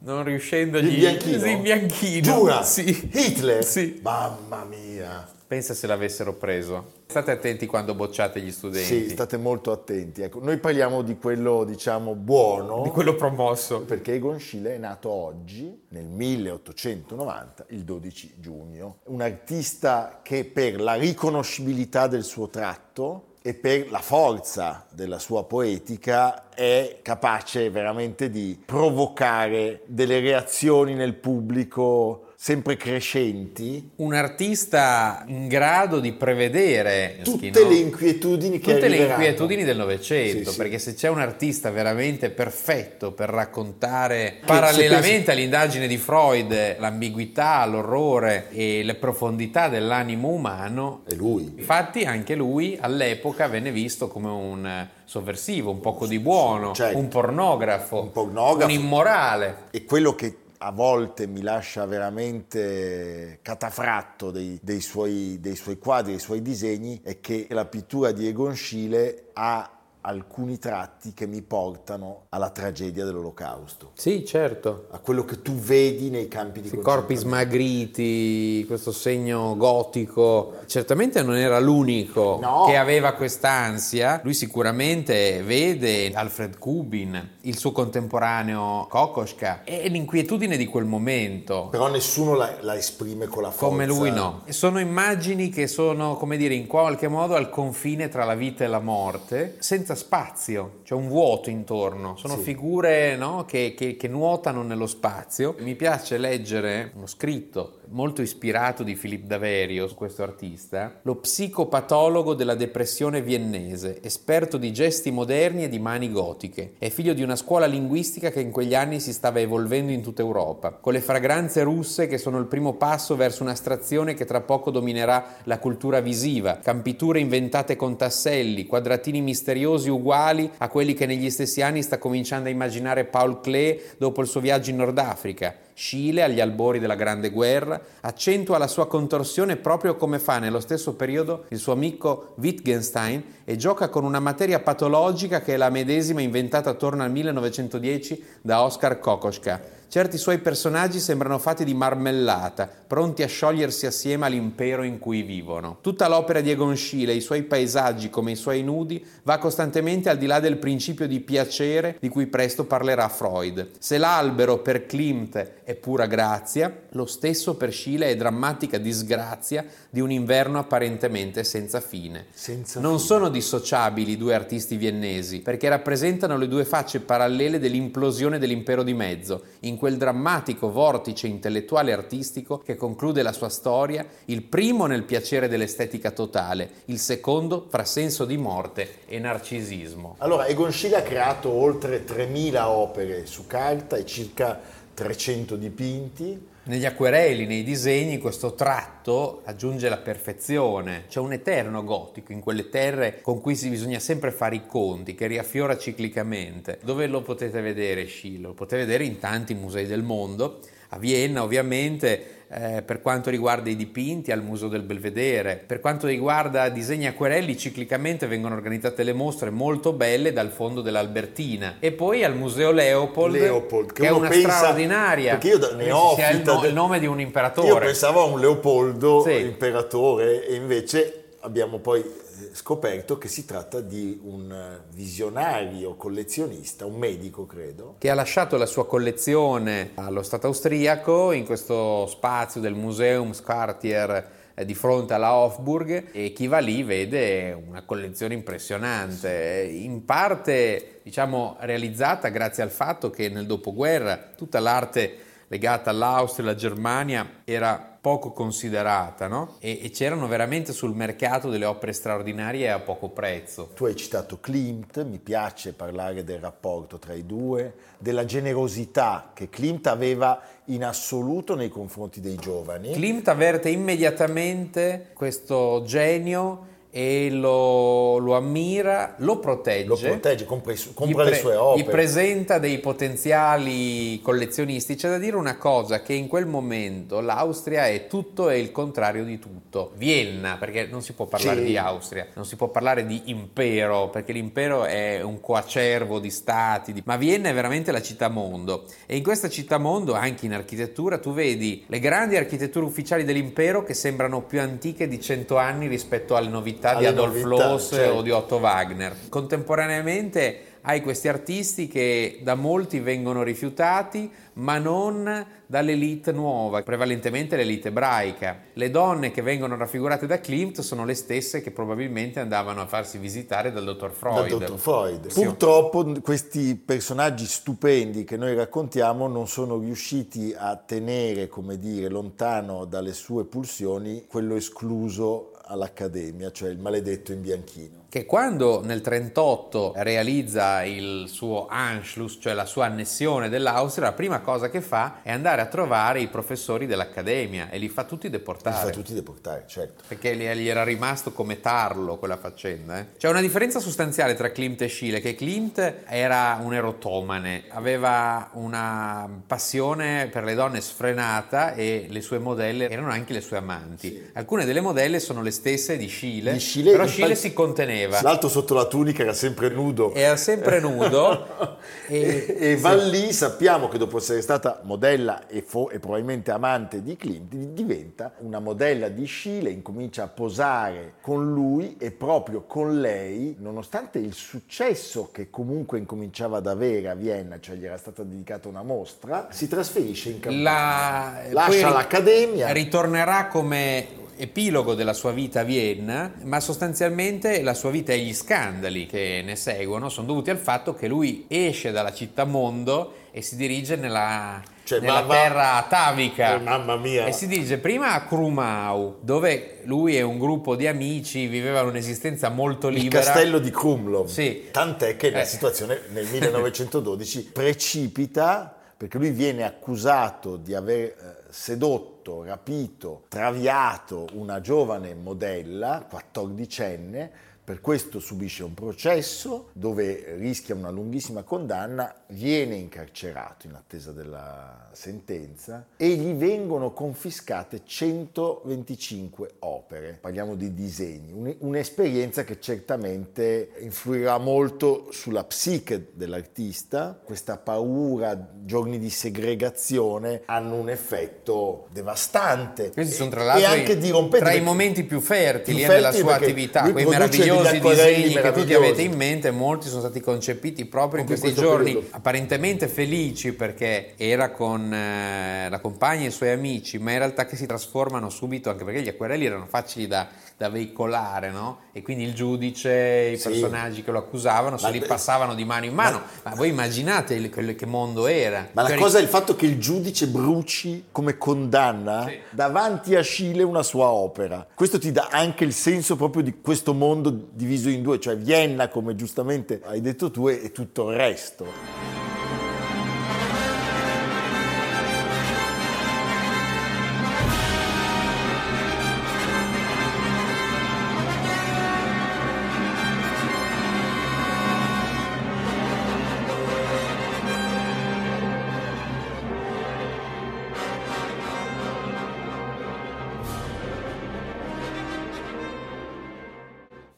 non 0.00 0.22
riuscendogli... 0.22 0.92
Il 0.92 0.98
bianchino? 0.98 1.38
Sì, 1.38 1.50
il 1.50 1.58
bianchino. 1.58 2.20
Giura? 2.20 2.62
Sì. 2.62 3.10
Hitler? 3.12 3.64
Sì. 3.64 4.00
Mamma 4.02 4.64
mia! 4.64 5.26
Pensa 5.52 5.74
se 5.74 5.86
l'avessero 5.86 6.32
preso. 6.32 6.92
State 7.08 7.30
attenti 7.30 7.66
quando 7.66 7.94
bocciate 7.94 8.40
gli 8.40 8.50
studenti. 8.50 8.86
Sì, 8.86 9.10
state 9.10 9.36
molto 9.36 9.70
attenti. 9.70 10.22
Ecco, 10.22 10.42
noi 10.42 10.56
parliamo 10.56 11.02
di 11.02 11.18
quello, 11.18 11.64
diciamo, 11.64 12.14
buono. 12.14 12.80
Di 12.80 12.88
quello 12.88 13.14
promosso. 13.14 13.82
Perché 13.82 14.14
Egon 14.14 14.40
Schiele 14.40 14.76
è 14.76 14.78
nato 14.78 15.10
oggi, 15.10 15.84
nel 15.88 16.06
1890, 16.06 17.66
il 17.68 17.84
12 17.84 18.36
giugno. 18.38 19.00
Un 19.08 19.20
artista 19.20 20.20
che 20.22 20.46
per 20.46 20.80
la 20.80 20.94
riconoscibilità 20.94 22.06
del 22.06 22.24
suo 22.24 22.48
tratto 22.48 23.32
e 23.42 23.52
per 23.52 23.90
la 23.90 24.00
forza 24.00 24.86
della 24.90 25.18
sua 25.18 25.44
poetica 25.44 26.48
è 26.54 26.98
capace 27.02 27.70
veramente 27.70 28.30
di 28.30 28.58
provocare 28.64 29.82
delle 29.86 30.20
reazioni 30.20 30.94
nel 30.94 31.14
pubblico 31.14 32.26
sempre 32.42 32.76
crescenti. 32.76 33.90
Un 33.96 34.14
artista 34.14 35.22
in 35.28 35.46
grado 35.46 36.00
di 36.00 36.10
prevedere 36.12 37.18
Tutte 37.22 37.64
le 37.68 37.74
inquietudini 37.76 38.58
che 38.58 38.74
Tutte 38.74 38.88
le 38.88 38.96
inquietudini 38.96 39.62
del 39.62 39.76
Novecento, 39.76 40.46
Sì, 40.46 40.50
sì. 40.50 40.56
perché 40.56 40.80
se 40.80 40.94
c'è 40.94 41.08
un 41.08 41.20
artista 41.20 41.70
veramente 41.70 42.30
perfetto 42.30 43.12
per 43.12 43.28
raccontare 43.28 44.38
se 44.40 44.46
parallelamente 44.46 45.12
pensi- 45.26 45.30
all'indagine 45.30 45.86
di 45.86 45.96
Freud 45.98 46.78
l'ambiguità, 46.80 47.64
l'orrore 47.64 48.48
e 48.50 48.82
le 48.82 48.94
profondità 48.96 49.68
dell'animo 49.68 50.28
umano, 50.30 51.02
È 51.06 51.14
lui. 51.14 51.54
infatti 51.58 52.02
anche 52.02 52.34
lui 52.34 52.76
all'epoca 52.80 53.46
venne 53.46 53.70
visto 53.70 54.08
come 54.08 54.28
un 54.28 54.88
sovversivo, 55.12 55.70
un 55.70 55.80
poco 55.80 56.06
di 56.06 56.18
buono, 56.18 56.72
certo. 56.72 56.96
un 56.96 57.08
pornografo, 57.08 58.00
Un 58.00 58.12
pornografo. 58.12 58.72
un 58.72 58.80
immorale. 58.80 59.64
E 59.70 59.84
quello 59.84 60.14
che 60.14 60.38
a 60.56 60.70
volte 60.70 61.26
mi 61.26 61.42
lascia 61.42 61.84
veramente 61.84 63.40
catafratto 63.42 64.30
dei, 64.30 64.58
dei 64.62 64.80
suoi, 64.80 65.36
dei 65.38 65.54
suoi 65.56 65.76
quadri, 65.76 66.12
dei 66.12 66.20
suoi 66.20 66.40
disegni, 66.40 67.00
è 67.02 67.20
che 67.20 67.46
la 67.50 67.66
pittura 67.66 68.10
di 68.12 68.26
Egon 68.26 68.56
Schiele 68.56 69.28
ha 69.34 69.70
alcuni 70.02 70.58
tratti 70.58 71.12
che 71.14 71.26
mi 71.26 71.42
portano 71.42 72.26
alla 72.30 72.50
tragedia 72.50 73.04
dell'olocausto, 73.04 73.90
Sì, 73.94 74.24
certo. 74.24 74.86
a 74.90 74.98
quello 74.98 75.24
che 75.24 75.42
tu 75.42 75.52
vedi 75.54 76.10
nei 76.10 76.28
campi 76.28 76.60
di 76.60 76.68
I 76.72 76.78
corpi 76.80 77.14
smagriti, 77.16 78.64
questo 78.66 78.92
segno 78.92 79.56
gotico. 79.56 80.54
Certamente 80.66 81.22
non 81.22 81.36
era 81.36 81.58
l'unico 81.58 82.38
No. 82.40 82.64
che 82.66 82.76
aveva 82.76 83.12
quest'ansia. 83.12 84.20
Lui 84.24 84.34
sicuramente 84.34 85.42
vede 85.42 86.10
Alfred 86.12 86.58
Kubin, 86.58 87.36
il 87.42 87.56
suo 87.56 87.72
contemporaneo 87.72 88.86
Kokoschka 88.88 89.64
e 89.64 89.88
l'inquietudine 89.88 90.56
di 90.56 90.66
quel 90.66 90.84
momento. 90.84 91.68
Però 91.70 91.88
nessuno 91.88 92.34
la, 92.34 92.56
la 92.60 92.76
esprime 92.76 93.26
con 93.26 93.42
la 93.42 93.50
forza. 93.50 93.66
Come 93.66 93.86
lui 93.86 94.10
no. 94.10 94.42
Sono 94.48 94.78
immagini 94.80 95.48
che 95.48 95.66
sono, 95.66 96.16
come 96.16 96.36
dire, 96.36 96.54
in 96.54 96.66
qualche 96.66 97.08
modo 97.08 97.34
al 97.34 97.50
confine 97.50 98.08
tra 98.08 98.24
la 98.24 98.34
vita 98.34 98.64
e 98.64 98.66
la 98.66 98.80
morte, 98.80 99.56
senza 99.58 99.91
spazio, 99.94 100.80
c'è 100.84 100.94
un 100.94 101.08
vuoto 101.08 101.50
intorno. 101.50 102.16
Sono 102.16 102.36
Sì. 102.36 102.42
figure 102.42 103.16
no, 103.16 103.44
che, 103.44 103.74
che- 103.76 103.96
che 103.96 104.08
nuotano 104.08 104.62
nello 104.62 104.86
spazio. 104.86 105.54
Mi 105.58 105.74
piace 105.74 106.18
leggere 106.18 106.92
uno 106.94 107.06
scritto 107.06 107.78
molto 107.92 108.22
ispirato 108.22 108.82
di 108.82 108.96
Philippe 108.96 109.26
Daverio 109.26 109.90
questo 109.94 110.22
artista, 110.22 111.00
lo 111.02 111.16
psicopatologo 111.16 112.34
della 112.34 112.54
depressione 112.54 113.22
viennese, 113.22 114.02
esperto 114.02 114.56
di 114.56 114.72
gesti 114.72 115.10
moderni 115.10 115.64
e 115.64 115.68
di 115.68 115.78
mani 115.78 116.10
gotiche. 116.10 116.72
È 116.78 116.88
figlio 116.88 117.12
di 117.12 117.22
una 117.22 117.36
scuola 117.36 117.66
linguistica 117.66 118.30
che 118.30 118.40
in 118.40 118.50
quegli 118.50 118.74
anni 118.74 119.00
si 119.00 119.12
stava 119.12 119.40
evolvendo 119.40 119.92
in 119.92 120.02
tutta 120.02 120.22
Europa, 120.22 120.72
con 120.72 120.92
le 120.92 121.00
fragranze 121.00 121.62
russe 121.62 122.06
che 122.06 122.18
sono 122.18 122.38
il 122.38 122.46
primo 122.46 122.74
passo 122.74 123.14
verso 123.16 123.42
un'astrazione 123.42 124.14
che 124.14 124.24
tra 124.24 124.40
poco 124.40 124.70
dominerà 124.70 125.36
la 125.44 125.58
cultura 125.58 126.00
visiva, 126.00 126.58
campiture 126.58 127.20
inventate 127.20 127.76
con 127.76 127.96
tasselli, 127.96 128.66
quadratini 128.66 129.20
misteriosi 129.20 129.90
uguali 129.90 130.50
a 130.58 130.68
quelli 130.68 130.94
che 130.94 131.06
negli 131.06 131.30
stessi 131.30 131.60
anni 131.62 131.82
sta 131.82 131.98
cominciando 131.98 132.48
a 132.48 132.52
immaginare 132.52 133.04
Paul 133.04 133.40
Klee 133.40 133.80
dopo 133.98 134.22
il 134.22 134.28
suo 134.28 134.40
viaggio 134.40 134.70
in 134.70 134.76
Nord 134.76 134.98
Africa. 134.98 135.54
Scile, 135.74 136.22
agli 136.22 136.40
albori 136.40 136.78
della 136.78 136.94
Grande 136.94 137.30
Guerra, 137.30 137.80
accentua 138.00 138.58
la 138.58 138.66
sua 138.66 138.86
contorsione 138.86 139.56
proprio 139.56 139.96
come 139.96 140.18
fa 140.18 140.38
nello 140.38 140.60
stesso 140.60 140.94
periodo 140.94 141.44
il 141.48 141.58
suo 141.58 141.72
amico 141.72 142.34
Wittgenstein 142.36 143.22
e 143.44 143.56
gioca 143.56 143.88
con 143.88 144.04
una 144.04 144.20
materia 144.20 144.60
patologica 144.60 145.40
che 145.40 145.54
è 145.54 145.56
la 145.56 145.70
medesima 145.70 146.20
inventata 146.20 146.70
attorno 146.70 147.02
al 147.02 147.10
1910 147.10 148.24
da 148.42 148.62
Oskar 148.62 148.98
Kokoschka. 148.98 149.80
Certi 149.92 150.16
suoi 150.16 150.38
personaggi 150.38 150.98
sembrano 150.98 151.38
fatti 151.38 151.64
di 151.64 151.74
marmellata, 151.74 152.66
pronti 152.86 153.22
a 153.22 153.26
sciogliersi 153.26 153.84
assieme 153.84 154.24
all'impero 154.24 154.84
in 154.84 154.98
cui 154.98 155.20
vivono. 155.20 155.80
Tutta 155.82 156.08
l'opera 156.08 156.40
di 156.40 156.50
Egon 156.50 156.78
Schiele, 156.78 157.12
i 157.12 157.20
suoi 157.20 157.42
paesaggi 157.42 158.08
come 158.08 158.30
i 158.30 158.36
suoi 158.36 158.62
nudi, 158.62 159.04
va 159.24 159.36
costantemente 159.36 160.08
al 160.08 160.16
di 160.16 160.24
là 160.24 160.40
del 160.40 160.56
principio 160.56 161.06
di 161.06 161.20
piacere 161.20 161.98
di 162.00 162.08
cui 162.08 162.26
presto 162.26 162.64
parlerà 162.64 163.06
Freud. 163.10 163.72
Se 163.78 163.98
l'albero 163.98 164.60
per 164.60 164.86
Klimt 164.86 165.50
è 165.62 165.74
pura 165.74 166.06
grazia, 166.06 166.74
lo 166.92 167.04
stesso 167.04 167.56
per 167.56 167.74
Schiele 167.74 168.08
è 168.08 168.16
drammatica 168.16 168.78
disgrazia 168.78 169.62
di 169.90 170.00
un 170.00 170.10
inverno 170.10 170.58
apparentemente 170.58 171.44
senza 171.44 171.80
fine. 171.80 172.28
Senza 172.32 172.80
non 172.80 172.96
fine. 172.96 173.06
sono 173.06 173.28
dissociabili 173.28 174.12
i 174.12 174.16
due 174.16 174.32
artisti 174.32 174.76
viennesi, 174.76 175.40
perché 175.40 175.68
rappresentano 175.68 176.38
le 176.38 176.48
due 176.48 176.64
facce 176.64 177.00
parallele 177.00 177.58
dell'implosione 177.58 178.38
dell'impero 178.38 178.82
di 178.82 178.94
mezzo, 178.94 179.42
in 179.60 179.80
quel 179.82 179.96
drammatico 179.96 180.70
vortice 180.70 181.26
intellettuale 181.26 181.90
e 181.90 181.94
artistico 181.94 182.58
che 182.58 182.76
conclude 182.76 183.20
la 183.20 183.32
sua 183.32 183.48
storia, 183.48 184.06
il 184.26 184.44
primo 184.44 184.86
nel 184.86 185.02
piacere 185.02 185.48
dell'estetica 185.48 186.12
totale, 186.12 186.70
il 186.84 187.00
secondo 187.00 187.66
fra 187.68 187.84
senso 187.84 188.24
di 188.24 188.36
morte 188.36 189.00
e 189.06 189.18
narcisismo. 189.18 190.14
Allora, 190.18 190.46
Egon 190.46 190.70
Schiele 190.70 190.98
ha 190.98 191.02
creato 191.02 191.50
oltre 191.50 192.04
3000 192.04 192.68
opere 192.68 193.26
su 193.26 193.48
carta 193.48 193.96
e 193.96 194.06
circa 194.06 194.60
300 194.94 195.56
dipinti. 195.56 196.50
Negli 196.64 196.86
acquerelli, 196.86 197.44
nei 197.44 197.64
disegni, 197.64 198.18
questo 198.18 198.54
tratto 198.54 199.42
aggiunge 199.46 199.88
la 199.88 199.96
perfezione. 199.96 201.06
C'è 201.08 201.18
un 201.18 201.32
eterno 201.32 201.82
gotico 201.82 202.30
in 202.30 202.38
quelle 202.38 202.68
terre 202.68 203.20
con 203.20 203.40
cui 203.40 203.56
si 203.56 203.68
bisogna 203.68 203.98
sempre 203.98 204.30
fare 204.30 204.54
i 204.54 204.64
conti, 204.64 205.16
che 205.16 205.26
riaffiora 205.26 205.76
ciclicamente. 205.76 206.78
Dove 206.84 207.08
lo 207.08 207.20
potete 207.22 207.60
vedere, 207.60 208.06
Schiele? 208.06 208.38
Lo 208.42 208.54
potete 208.54 208.84
vedere 208.84 209.02
in 209.02 209.18
tanti 209.18 209.54
musei 209.54 209.86
del 209.86 210.04
mondo. 210.04 210.60
A 210.94 210.98
Vienna, 210.98 211.42
ovviamente, 211.42 212.26
eh, 212.50 212.82
per 212.82 213.00
quanto 213.00 213.30
riguarda 213.30 213.70
i 213.70 213.76
dipinti 213.76 214.30
al 214.30 214.42
Museo 214.42 214.68
del 214.68 214.82
Belvedere, 214.82 215.56
per 215.66 215.80
quanto 215.80 216.06
riguarda 216.06 216.68
disegni 216.68 217.06
acquerelli, 217.06 217.56
ciclicamente 217.56 218.26
vengono 218.26 218.54
organizzate 218.54 219.02
le 219.02 219.14
mostre 219.14 219.48
molto 219.48 219.94
belle 219.94 220.34
dal 220.34 220.50
fondo 220.50 220.82
dell'Albertina 220.82 221.76
e 221.80 221.92
poi 221.92 222.24
al 222.24 222.36
Museo 222.36 222.70
Leopold, 222.70 223.34
Leopold, 223.36 223.92
che 223.94 224.02
che, 224.02 224.08
è 224.08 224.10
una 224.10 224.28
pensa- 224.28 224.50
straordinaria. 224.50 225.30
perché 225.38 225.48
io 225.48 225.74
neofita 225.76 226.14
sia 226.28 226.30
il, 226.36 226.42
no- 226.44 226.60
del- 226.60 226.68
il 226.68 226.74
nome 226.74 226.98
di 226.98 227.06
un 227.06 227.20
imperatore. 227.20 227.68
Io 227.68 227.78
pensavo 227.78 228.20
a 228.20 228.24
un 228.24 228.38
Leopoldo, 228.38 229.22
Sì. 229.26 229.32
imperatore, 229.40 230.46
e 230.46 230.54
invece 230.56 231.22
abbiamo 231.40 231.78
poi 231.78 232.04
scoperto 232.52 233.18
che 233.18 233.28
si 233.28 233.44
tratta 233.44 233.80
di 233.80 234.20
un 234.22 234.52
eh, 234.52 234.84
visionario 234.94 235.94
collezionista, 235.96 236.86
un 236.86 236.98
medico 236.98 237.46
credo. 237.46 237.96
che 237.98 238.10
ha 238.10 238.14
lasciato 238.14 238.56
la 238.56 238.66
sua 238.66 238.86
collezione 238.86 239.92
allo 239.94 240.22
Stato 240.22 240.46
austriaco 240.46 241.32
in 241.32 241.44
questo 241.44 242.06
spazio 242.06 242.60
del 242.60 242.74
Museumsquartier 242.74 244.30
eh, 244.54 244.64
di 244.64 244.74
fronte 244.74 245.14
alla 245.14 245.34
Hofburg 245.34 246.08
e 246.12 246.32
chi 246.32 246.46
va 246.46 246.58
lì 246.58 246.82
vede 246.82 247.52
una 247.52 247.82
collezione 247.82 248.34
impressionante, 248.34 249.68
in 249.70 250.04
parte 250.04 251.00
diciamo 251.02 251.56
realizzata 251.60 252.28
grazie 252.28 252.62
al 252.62 252.70
fatto 252.70 253.10
che 253.10 253.28
nel 253.28 253.46
dopoguerra 253.46 254.32
tutta 254.36 254.60
l'arte 254.60 255.30
legata 255.52 255.90
all'Austria 255.90 256.46
e 256.46 256.48
alla 256.48 256.58
Germania 256.58 257.28
era 257.44 257.98
poco 258.00 258.32
considerata 258.32 259.28
no? 259.28 259.56
e, 259.58 259.80
e 259.82 259.90
c'erano 259.90 260.26
veramente 260.26 260.72
sul 260.72 260.94
mercato 260.94 261.50
delle 261.50 261.66
opere 261.66 261.92
straordinarie 261.92 262.70
a 262.70 262.78
poco 262.78 263.10
prezzo. 263.10 263.70
Tu 263.74 263.84
hai 263.84 263.94
citato 263.94 264.40
Klimt, 264.40 265.04
mi 265.04 265.18
piace 265.18 265.74
parlare 265.74 266.24
del 266.24 266.38
rapporto 266.38 266.98
tra 266.98 267.12
i 267.12 267.26
due, 267.26 267.74
della 267.98 268.24
generosità 268.24 269.30
che 269.34 269.50
Klimt 269.50 269.86
aveva 269.88 270.40
in 270.66 270.84
assoluto 270.84 271.54
nei 271.54 271.68
confronti 271.68 272.22
dei 272.22 272.36
giovani. 272.36 272.92
Klimt 272.92 273.28
avverte 273.28 273.68
immediatamente 273.68 275.10
questo 275.12 275.82
genio 275.84 276.70
e 276.94 277.30
lo, 277.30 278.18
lo 278.18 278.36
ammira, 278.36 279.14
lo 279.18 279.38
protegge. 279.38 279.86
lo 279.86 279.96
protegge, 279.96 280.44
compra, 280.44 280.74
gli 280.74 280.80
compra 280.92 281.24
le 281.24 281.30
pre- 281.30 281.38
sue 281.38 281.54
Gli 281.54 281.56
opere. 281.56 281.84
presenta 281.90 282.58
dei 282.58 282.80
potenziali 282.80 284.20
collezionisti. 284.20 284.94
C'è 284.94 285.08
da 285.08 285.16
dire 285.16 285.36
una 285.36 285.56
cosa, 285.56 286.02
che 286.02 286.12
in 286.12 286.26
quel 286.28 286.44
momento 286.44 287.20
l'Austria 287.20 287.86
è 287.86 288.06
tutto 288.08 288.50
e 288.50 288.58
il 288.58 288.72
contrario 288.72 289.24
di 289.24 289.38
tutto. 289.38 289.92
Vienna, 289.96 290.58
perché 290.58 290.86
non 290.90 291.00
si 291.00 291.14
può 291.14 291.24
parlare 291.24 291.60
Sì. 291.60 291.64
di 291.68 291.78
Austria, 291.78 292.26
non 292.34 292.44
si 292.44 292.56
può 292.56 292.68
parlare 292.68 293.06
di 293.06 293.22
impero, 293.26 294.10
perché 294.10 294.32
l'impero 294.32 294.84
è 294.84 295.22
un 295.22 295.40
coacervo 295.40 296.18
di 296.18 296.30
stati, 296.30 296.92
di- 296.92 297.02
ma 297.06 297.16
Vienna 297.16 297.48
è 297.48 297.54
veramente 297.54 297.90
la 297.90 298.02
città 298.02 298.28
mondo. 298.28 298.84
E 299.06 299.16
in 299.16 299.22
questa 299.22 299.48
città 299.48 299.78
mondo, 299.78 300.12
anche 300.12 300.44
in 300.44 300.52
architettura, 300.52 301.16
tu 301.16 301.32
vedi 301.32 301.84
le 301.86 302.00
grandi 302.00 302.36
architetture 302.36 302.84
ufficiali 302.84 303.24
dell'impero 303.24 303.82
che 303.82 303.94
sembrano 303.94 304.42
più 304.42 304.60
antiche 304.60 305.08
di 305.08 305.18
cento 305.18 305.56
anni 305.56 305.86
rispetto 305.86 306.36
alle 306.36 306.50
novità 306.50 306.80
di 306.90 307.06
Alle 307.06 307.08
Adolf 307.08 307.42
novità, 307.42 307.68
Loos 307.68 307.88
certo. 307.88 308.14
o 308.14 308.22
di 308.22 308.30
Otto 308.30 308.56
Wagner. 308.56 309.16
Contemporaneamente 309.28 310.70
hai 310.82 311.00
questi 311.00 311.28
artisti 311.28 311.86
che 311.86 312.40
da 312.42 312.54
molti 312.54 312.98
vengono 312.98 313.42
rifiutati, 313.42 314.30
ma 314.54 314.78
non 314.78 315.46
dall'elite 315.64 316.32
nuova, 316.32 316.82
prevalentemente 316.82 317.56
l'elite 317.56 317.88
ebraica. 317.88 318.58
Le 318.72 318.90
donne 318.90 319.30
che 319.30 319.42
vengono 319.42 319.76
raffigurate 319.76 320.26
da 320.26 320.40
Klimt 320.40 320.80
sono 320.80 321.04
le 321.04 321.14
stesse 321.14 321.62
che 321.62 321.70
probabilmente 321.70 322.40
andavano 322.40 322.80
a 322.80 322.86
farsi 322.86 323.18
visitare 323.18 323.72
dal 323.72 323.84
dottor 323.84 324.10
Freud. 324.10 324.48
Dal 324.48 324.58
dottor 324.58 324.78
Freud. 324.78 325.26
Sì. 325.28 325.44
Purtroppo 325.44 326.20
questi 326.20 326.74
personaggi 326.74 327.46
stupendi 327.46 328.24
che 328.24 328.36
noi 328.36 328.54
raccontiamo 328.54 329.28
non 329.28 329.46
sono 329.46 329.78
riusciti 329.78 330.52
a 330.56 330.76
tenere, 330.76 331.46
come 331.46 331.78
dire, 331.78 332.08
lontano 332.08 332.84
dalle 332.84 333.12
sue 333.12 333.44
pulsioni 333.44 334.26
quello 334.26 334.56
escluso 334.56 335.51
all'Accademia, 335.72 336.50
cioè 336.50 336.70
il 336.70 336.78
maledetto 336.78 337.32
in 337.32 337.40
bianchino. 337.40 338.01
Che 338.12 338.26
quando 338.26 338.82
nel 338.84 339.00
38 339.00 339.94
realizza 339.96 340.84
il 340.84 341.28
suo 341.30 341.66
Anschluss, 341.70 342.36
cioè 342.42 342.52
la 342.52 342.66
sua 342.66 342.84
annessione 342.84 343.48
dell'Austria, 343.48 344.08
la 344.08 344.12
prima 344.12 344.40
cosa 344.40 344.68
che 344.68 344.82
fa 344.82 345.20
è 345.22 345.32
andare 345.32 345.62
a 345.62 345.64
trovare 345.64 346.20
i 346.20 346.26
professori 346.26 346.84
dell'Accademia 346.84 347.70
e 347.70 347.78
li 347.78 347.88
fa 347.88 348.04
tutti 348.04 348.26
Li 348.26 348.32
deportare. 348.32 348.76
fa 348.76 348.90
tutti 348.90 349.14
deportare, 349.14 349.64
certo. 349.66 350.02
Perché 350.06 350.36
gli 350.36 350.68
era 350.68 350.84
rimasto 350.84 351.32
come 351.32 351.60
tarlo 351.62 352.18
quella 352.18 352.36
faccenda. 352.36 352.98
eh. 352.98 353.06
C'è 353.16 353.30
una 353.30 353.40
differenza 353.40 353.80
sostanziale 353.80 354.34
tra 354.34 354.50
Klimt 354.50 354.82
e 354.82 354.90
Schiele, 354.90 355.22
che 355.22 355.34
Klimt 355.34 356.02
era 356.06 356.58
un 356.60 356.74
erotomane, 356.74 357.62
aveva 357.70 358.50
una 358.52 359.26
passione 359.46 360.28
per 360.30 360.44
le 360.44 360.52
donne 360.52 360.82
sfrenata 360.82 361.72
e 361.72 362.08
le 362.10 362.20
sue 362.20 362.38
modelle 362.38 362.90
erano 362.90 363.08
anche 363.10 363.32
le 363.32 363.40
sue 363.40 363.56
amanti. 363.56 364.22
Alcune 364.34 364.66
delle 364.66 364.82
modelle 364.82 365.18
sono 365.18 365.40
le 365.40 365.50
stesse 365.50 365.96
di 365.96 366.10
Schiele, 366.10 366.52
Di 366.52 366.60
Schiele, 366.60 366.90
però 366.90 367.06
Schiele 367.06 367.30
pal- 367.30 367.38
si 367.38 367.52
conteneva. 367.54 368.00
L'altro 368.08 368.48
sotto 368.48 368.74
la 368.74 368.86
tunica 368.86 369.22
era 369.22 369.32
sempre 369.32 369.68
nudo. 369.68 370.12
Era 370.14 370.36
sempre 370.36 370.80
nudo 370.80 371.80
E, 372.06 372.56
e, 372.58 372.76
va 372.76 372.94
lì, 372.94 373.32
sappiamo 373.32 373.88
che 373.88 373.98
dopo 373.98 374.18
essere 374.18 374.40
stata 374.40 374.80
modella 374.82 375.46
e, 375.48 375.62
fo- 375.62 375.88
e 375.90 375.98
probabilmente 375.98 376.50
amante 376.50 377.02
di 377.02 377.16
di- 377.16 377.72
diventa 377.72 378.34
una 378.38 378.60
modella 378.60 379.08
di 379.08 379.26
Schiele, 379.26 379.70
incomincia 379.70 380.24
a 380.24 380.28
posare 380.28 381.14
con 381.20 381.52
lui 381.52 381.96
e 381.98 382.10
proprio 382.10 382.62
con 382.66 383.00
lei, 383.00 383.56
nonostante 383.58 384.18
il 384.18 384.34
successo 384.34 385.30
che 385.32 385.48
comunque 385.50 385.98
incominciava 385.98 386.58
ad 386.58 386.66
avere 386.66 387.08
a 387.08 387.14
Vienna, 387.14 387.58
cioè 387.60 387.76
gli 387.76 387.84
era 387.84 387.96
stata 387.96 388.22
dedicata 388.22 388.68
una 388.68 388.82
mostra, 388.82 389.48
si 389.50 389.68
trasferisce 389.68 390.30
in 390.30 390.40
campagna. 390.40 390.62
la, 390.62 391.42
Lascia 391.50 391.86
poi 391.86 391.92
l'accademia. 391.92 392.72
Ritornerà 392.72 393.46
come 393.46 394.20
epilogo 394.42 394.94
della 394.94 395.12
sua 395.12 395.30
vita 395.30 395.60
a 395.60 395.62
Vienna, 395.62 396.32
ma 396.42 396.58
sostanzialmente 396.58 397.62
la 397.62 397.74
sua 397.74 397.90
vita 397.90 398.12
e 398.12 398.18
gli 398.18 398.34
scandali 398.34 399.06
che 399.06 399.40
ne 399.44 399.54
seguono 399.54 400.08
sono 400.08 400.26
dovuti 400.26 400.50
al 400.50 400.58
fatto 400.58 400.94
che 400.94 401.06
lui 401.06 401.44
esce 401.48 401.92
dalla 401.92 402.12
città 402.12 402.44
mondo 402.44 403.14
e 403.30 403.40
si 403.40 403.54
dirige 403.56 403.94
nella, 403.96 404.60
Cioè, 404.82 404.98
nella 405.00 405.20
ma 405.20 405.26
va- 405.26 405.34
terra 405.34 405.72
atavica. 405.74 406.56
Eh, 406.56 406.58
mamma 406.58 406.96
mia. 406.96 407.24
E 407.26 407.32
si 407.32 407.46
dirige 407.46 407.78
prima 407.78 408.12
a 408.14 408.24
Krumau, 408.26 409.18
dove 409.20 409.78
lui 409.84 410.16
e 410.16 410.22
un 410.22 410.38
gruppo 410.38 410.74
di 410.74 410.86
amici 410.88 411.46
vivevano 411.46 411.88
un'esistenza 411.90 412.48
molto 412.48 412.88
Il 412.88 412.94
libera. 412.94 413.22
castello 413.22 413.58
di 413.60 413.70
Krumlov. 413.70 414.26
Sì. 414.26 414.68
Tant'è 414.72 415.16
che 415.16 415.30
la 415.30 415.42
Eh. 415.42 415.44
situazione 415.44 416.00
nel 416.12 416.26
1912 416.32 417.50
precipita 417.52 418.76
perché 418.96 419.18
lui 419.18 419.30
viene 419.30 419.64
accusato 419.64 420.56
di 420.56 420.74
aver 420.74 421.00
eh, 421.08 421.14
sedotto, 421.50 422.11
rapito, 422.44 423.24
traviato 423.28 424.26
una 424.34 424.60
giovane 424.60 425.14
modella, 425.14 426.06
14enne, 426.10 427.30
per 427.64 427.80
questo 427.80 428.18
subisce 428.18 428.64
un 428.64 428.74
processo 428.74 429.68
dove 429.72 430.34
rischia 430.36 430.74
una 430.74 430.90
lunghissima 430.90 431.42
condanna, 431.42 432.12
viene 432.28 432.74
incarcerato 432.74 433.68
in 433.68 433.74
attesa 433.74 434.10
della 434.10 434.88
sentenza 434.92 435.86
e 435.96 436.08
gli 436.08 436.34
vengono 436.34 436.92
confiscate 436.92 437.82
125 437.84 439.54
opere, 439.60 440.18
parliamo 440.20 440.56
di 440.56 440.74
disegni, 440.74 441.56
un'esperienza 441.60 442.42
che 442.42 442.58
certamente 442.58 443.70
influirà 443.80 444.38
molto 444.38 445.08
sulla 445.12 445.44
psiche 445.44 446.08
dell'artista, 446.14 447.18
questa 447.22 447.58
paura, 447.58 448.50
giorni 448.64 448.98
di 448.98 449.10
segregazione 449.10 450.42
hanno 450.46 450.74
un 450.74 450.90
effetto 450.90 451.86
devastante. 451.92 452.90
Questi 452.90 453.14
sono 453.14 453.30
tra 453.30 453.44
l'altro 453.44 453.70
anche 453.70 453.98
tra 453.98 454.52
i 454.52 454.60
momenti 454.60 455.04
più 455.04 455.20
fertili, 455.20 455.78
più 455.78 455.86
fertili 455.86 455.86
nella 455.86 456.12
sua 456.12 456.34
attività, 456.34 456.90
quei 456.90 457.06
meravigliosi 457.06 457.51
disegni 457.60 458.34
che 458.34 458.52
tutti 458.52 458.74
avete 458.74 459.02
in 459.02 459.14
mente, 459.14 459.50
molti 459.50 459.88
sono 459.88 460.00
stati 460.00 460.20
concepiti 460.20 460.84
proprio 460.86 461.20
in 461.20 461.26
questi 461.26 461.52
giorni 461.52 461.92
periodo. 461.92 462.16
apparentemente 462.16 462.88
felici 462.88 463.52
perché 463.52 464.14
era 464.16 464.50
con 464.50 464.92
eh, 464.92 465.68
la 465.68 465.80
compagna 465.80 466.24
e 466.24 466.28
i 466.28 466.30
suoi 466.30 466.50
amici, 466.50 466.98
ma 466.98 467.12
in 467.12 467.18
realtà 467.18 467.44
che 467.46 467.56
si 467.56 467.66
trasformano 467.66 468.30
subito 468.30 468.70
anche 468.70 468.84
perché 468.84 469.02
gli 469.02 469.08
acquerelli 469.08 469.44
erano 469.44 469.66
facili 469.66 470.06
da, 470.06 470.28
da 470.56 470.68
veicolare, 470.68 471.50
no? 471.50 471.78
E 471.92 472.02
quindi 472.02 472.24
il 472.24 472.34
giudice, 472.34 473.30
i 473.34 473.38
sì. 473.38 473.48
personaggi 473.48 474.02
che 474.02 474.10
lo 474.10 474.18
accusavano 474.18 474.78
se 474.78 474.84
ma 474.84 474.90
li 474.90 475.00
passavano 475.00 475.54
di 475.54 475.64
mano 475.64 475.84
in 475.84 475.94
mano. 475.94 476.22
Ma, 476.42 476.50
ma 476.50 476.56
voi 476.56 476.68
immaginate 476.68 477.34
il, 477.34 477.50
che, 477.50 477.74
che, 477.74 477.86
mondo 477.86 478.26
era? 478.26 478.68
Ma 478.72 478.82
cioè, 478.82 478.94
la 478.94 479.00
cosa 479.00 479.18
è 479.18 479.22
il 479.22 479.28
fatto 479.28 479.56
che 479.56 479.66
il 479.66 479.78
giudice 479.78 480.28
bruci 480.28 481.06
come 481.12 481.36
condanna 481.36 482.26
sì. 482.26 482.38
davanti 482.50 483.14
a 483.14 483.22
Scile 483.22 483.62
una 483.62 483.82
sua 483.82 484.06
opera. 484.06 484.66
Questo 484.74 484.98
ti 484.98 485.12
dà 485.12 485.28
anche 485.30 485.64
il 485.64 485.72
senso 485.72 486.16
proprio 486.16 486.42
di 486.42 486.60
questo 486.60 486.94
mondo 486.94 487.41
diviso 487.50 487.88
in 487.88 488.02
due, 488.02 488.20
cioè 488.20 488.36
Vienna, 488.36 488.88
come 488.88 489.14
giustamente 489.14 489.80
hai 489.84 490.00
detto 490.00 490.30
tu, 490.30 490.48
e 490.48 490.70
tutto 490.72 491.10
il 491.10 491.16
resto. 491.16 492.21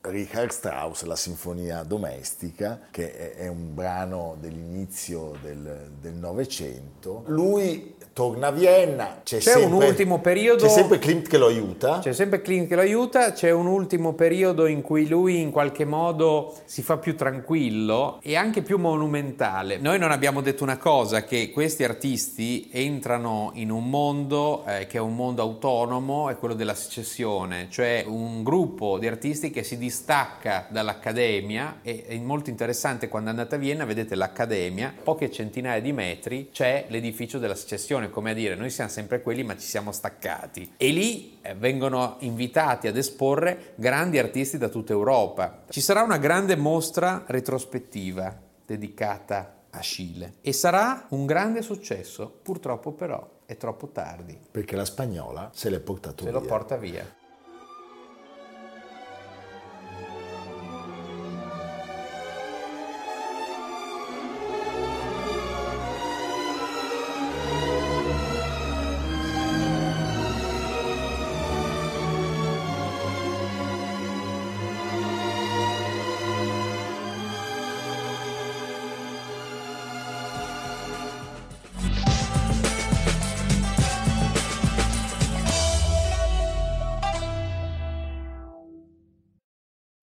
Richard 0.04 0.50
Strauss, 0.50 1.02
la 1.04 1.16
Sinfonia 1.16 1.82
Domestica, 1.82 2.80
che 2.90 3.34
è 3.34 3.48
un 3.48 3.74
brano 3.74 4.36
dell'inizio 4.38 5.32
del 5.40 6.12
Novecento. 6.14 7.22
Lui 7.26 7.94
torna 8.12 8.46
a 8.46 8.50
Vienna, 8.52 9.20
c'è, 9.24 9.38
c'è 9.38 9.50
sempre, 9.50 9.64
un 9.64 9.72
ultimo 9.82 10.20
periodo... 10.20 10.64
C'è 10.64 10.70
sempre 10.70 10.98
Klimt 10.98 11.26
che 11.26 11.36
lo 11.36 11.46
aiuta. 11.46 11.98
C'è 11.98 12.12
sempre 12.12 12.42
Klimt 12.42 12.68
che 12.68 12.76
lo 12.76 12.82
aiuta, 12.82 13.32
c'è 13.32 13.50
un 13.50 13.66
ultimo 13.66 14.12
periodo 14.12 14.66
in 14.66 14.82
cui 14.82 15.08
lui 15.08 15.40
in 15.40 15.50
qualche 15.50 15.84
modo 15.84 16.54
si 16.64 16.82
fa 16.82 16.96
più 16.98 17.16
tranquillo 17.16 18.20
e 18.22 18.36
anche 18.36 18.62
più 18.62 18.78
monumentale. 18.78 19.78
Noi 19.78 19.98
non 19.98 20.12
abbiamo 20.12 20.42
detto 20.42 20.62
una 20.62 20.78
cosa, 20.78 21.24
che 21.24 21.50
questi 21.50 21.82
artisti 21.82 22.68
entrano 22.70 23.50
in 23.54 23.70
un 23.70 23.90
mondo 23.90 24.64
eh, 24.64 24.86
che 24.86 24.98
è 24.98 25.00
un 25.00 25.16
mondo 25.16 25.42
autonomo, 25.42 26.30
è 26.30 26.36
quello 26.36 26.54
della 26.54 26.74
secessione, 26.74 27.66
cioè 27.68 28.04
un 28.06 28.44
gruppo 28.44 28.98
di 28.98 29.08
artisti 29.08 29.50
che 29.50 29.64
si 29.64 29.76
distacca 29.94 30.66
dall'accademia 30.70 31.78
e 31.82 32.04
è 32.04 32.18
molto 32.18 32.50
interessante 32.50 33.06
quando 33.06 33.30
andate 33.30 33.54
a 33.54 33.58
Vienna, 33.58 33.84
vedete 33.84 34.16
l'accademia, 34.16 34.92
poche 35.04 35.30
centinaia 35.30 35.80
di 35.80 35.92
metri 35.92 36.50
c'è 36.50 36.86
l'edificio 36.88 37.38
della 37.38 37.54
secessione 37.54 38.10
come 38.10 38.32
a 38.32 38.34
dire 38.34 38.56
noi 38.56 38.70
siamo 38.70 38.90
sempre 38.90 39.22
quelli 39.22 39.44
ma 39.44 39.56
ci 39.56 39.66
siamo 39.66 39.92
staccati. 39.92 40.72
E 40.76 40.88
lì 40.88 41.38
eh, 41.42 41.54
vengono 41.54 42.16
invitati 42.20 42.88
ad 42.88 42.96
esporre 42.96 43.74
grandi 43.76 44.18
artisti 44.18 44.58
da 44.58 44.68
tutta 44.68 44.92
Europa. 44.92 45.62
Ci 45.68 45.80
sarà 45.80 46.02
una 46.02 46.18
grande 46.18 46.56
mostra 46.56 47.22
retrospettiva 47.28 48.36
dedicata 48.66 49.66
a 49.70 49.80
Scile 49.80 50.34
e 50.40 50.52
sarà 50.52 51.06
un 51.10 51.24
grande 51.24 51.62
successo, 51.62 52.40
purtroppo 52.42 52.90
però 52.90 53.42
è 53.46 53.56
troppo 53.56 53.90
tardi. 53.90 54.36
Perché 54.50 54.74
la 54.74 54.84
spagnola 54.84 55.50
se 55.54 55.70
l'è 55.70 55.78
portato 55.78 56.24
se 56.24 56.30
via. 56.30 56.40
Se 56.40 56.44
lo 56.44 56.50
porta 56.50 56.76
via. 56.76 57.22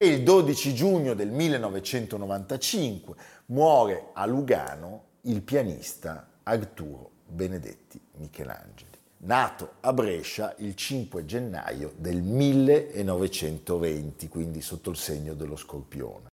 Il 0.03 0.23
12 0.23 0.73
giugno 0.73 1.13
del 1.13 1.29
1995 1.29 3.15
muore 3.47 4.07
a 4.13 4.25
Lugano 4.25 5.03
il 5.21 5.41
pianista 5.43 6.27
Arturo 6.41 7.11
Benedetti 7.27 8.01
Michelangeli, 8.17 8.97
nato 9.17 9.73
a 9.81 9.93
Brescia 9.93 10.55
il 10.57 10.73
5 10.73 11.23
gennaio 11.25 11.93
del 11.97 12.23
1920, 12.23 14.27
quindi 14.27 14.61
sotto 14.61 14.89
il 14.89 14.97
segno 14.97 15.35
dello 15.35 15.55
scorpione. 15.55 16.29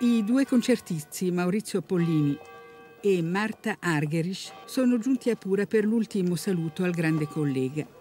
I 0.00 0.24
due 0.24 0.46
concertisti 0.46 1.30
Maurizio 1.30 1.82
Pollini 1.82 2.38
e 3.02 3.20
Marta 3.20 3.76
Argerich 3.78 4.54
sono 4.64 4.98
giunti 4.98 5.28
a 5.28 5.36
Pura 5.36 5.66
per 5.66 5.84
l'ultimo 5.84 6.34
saluto 6.34 6.82
al 6.82 6.92
grande 6.92 7.26
collega. 7.26 7.95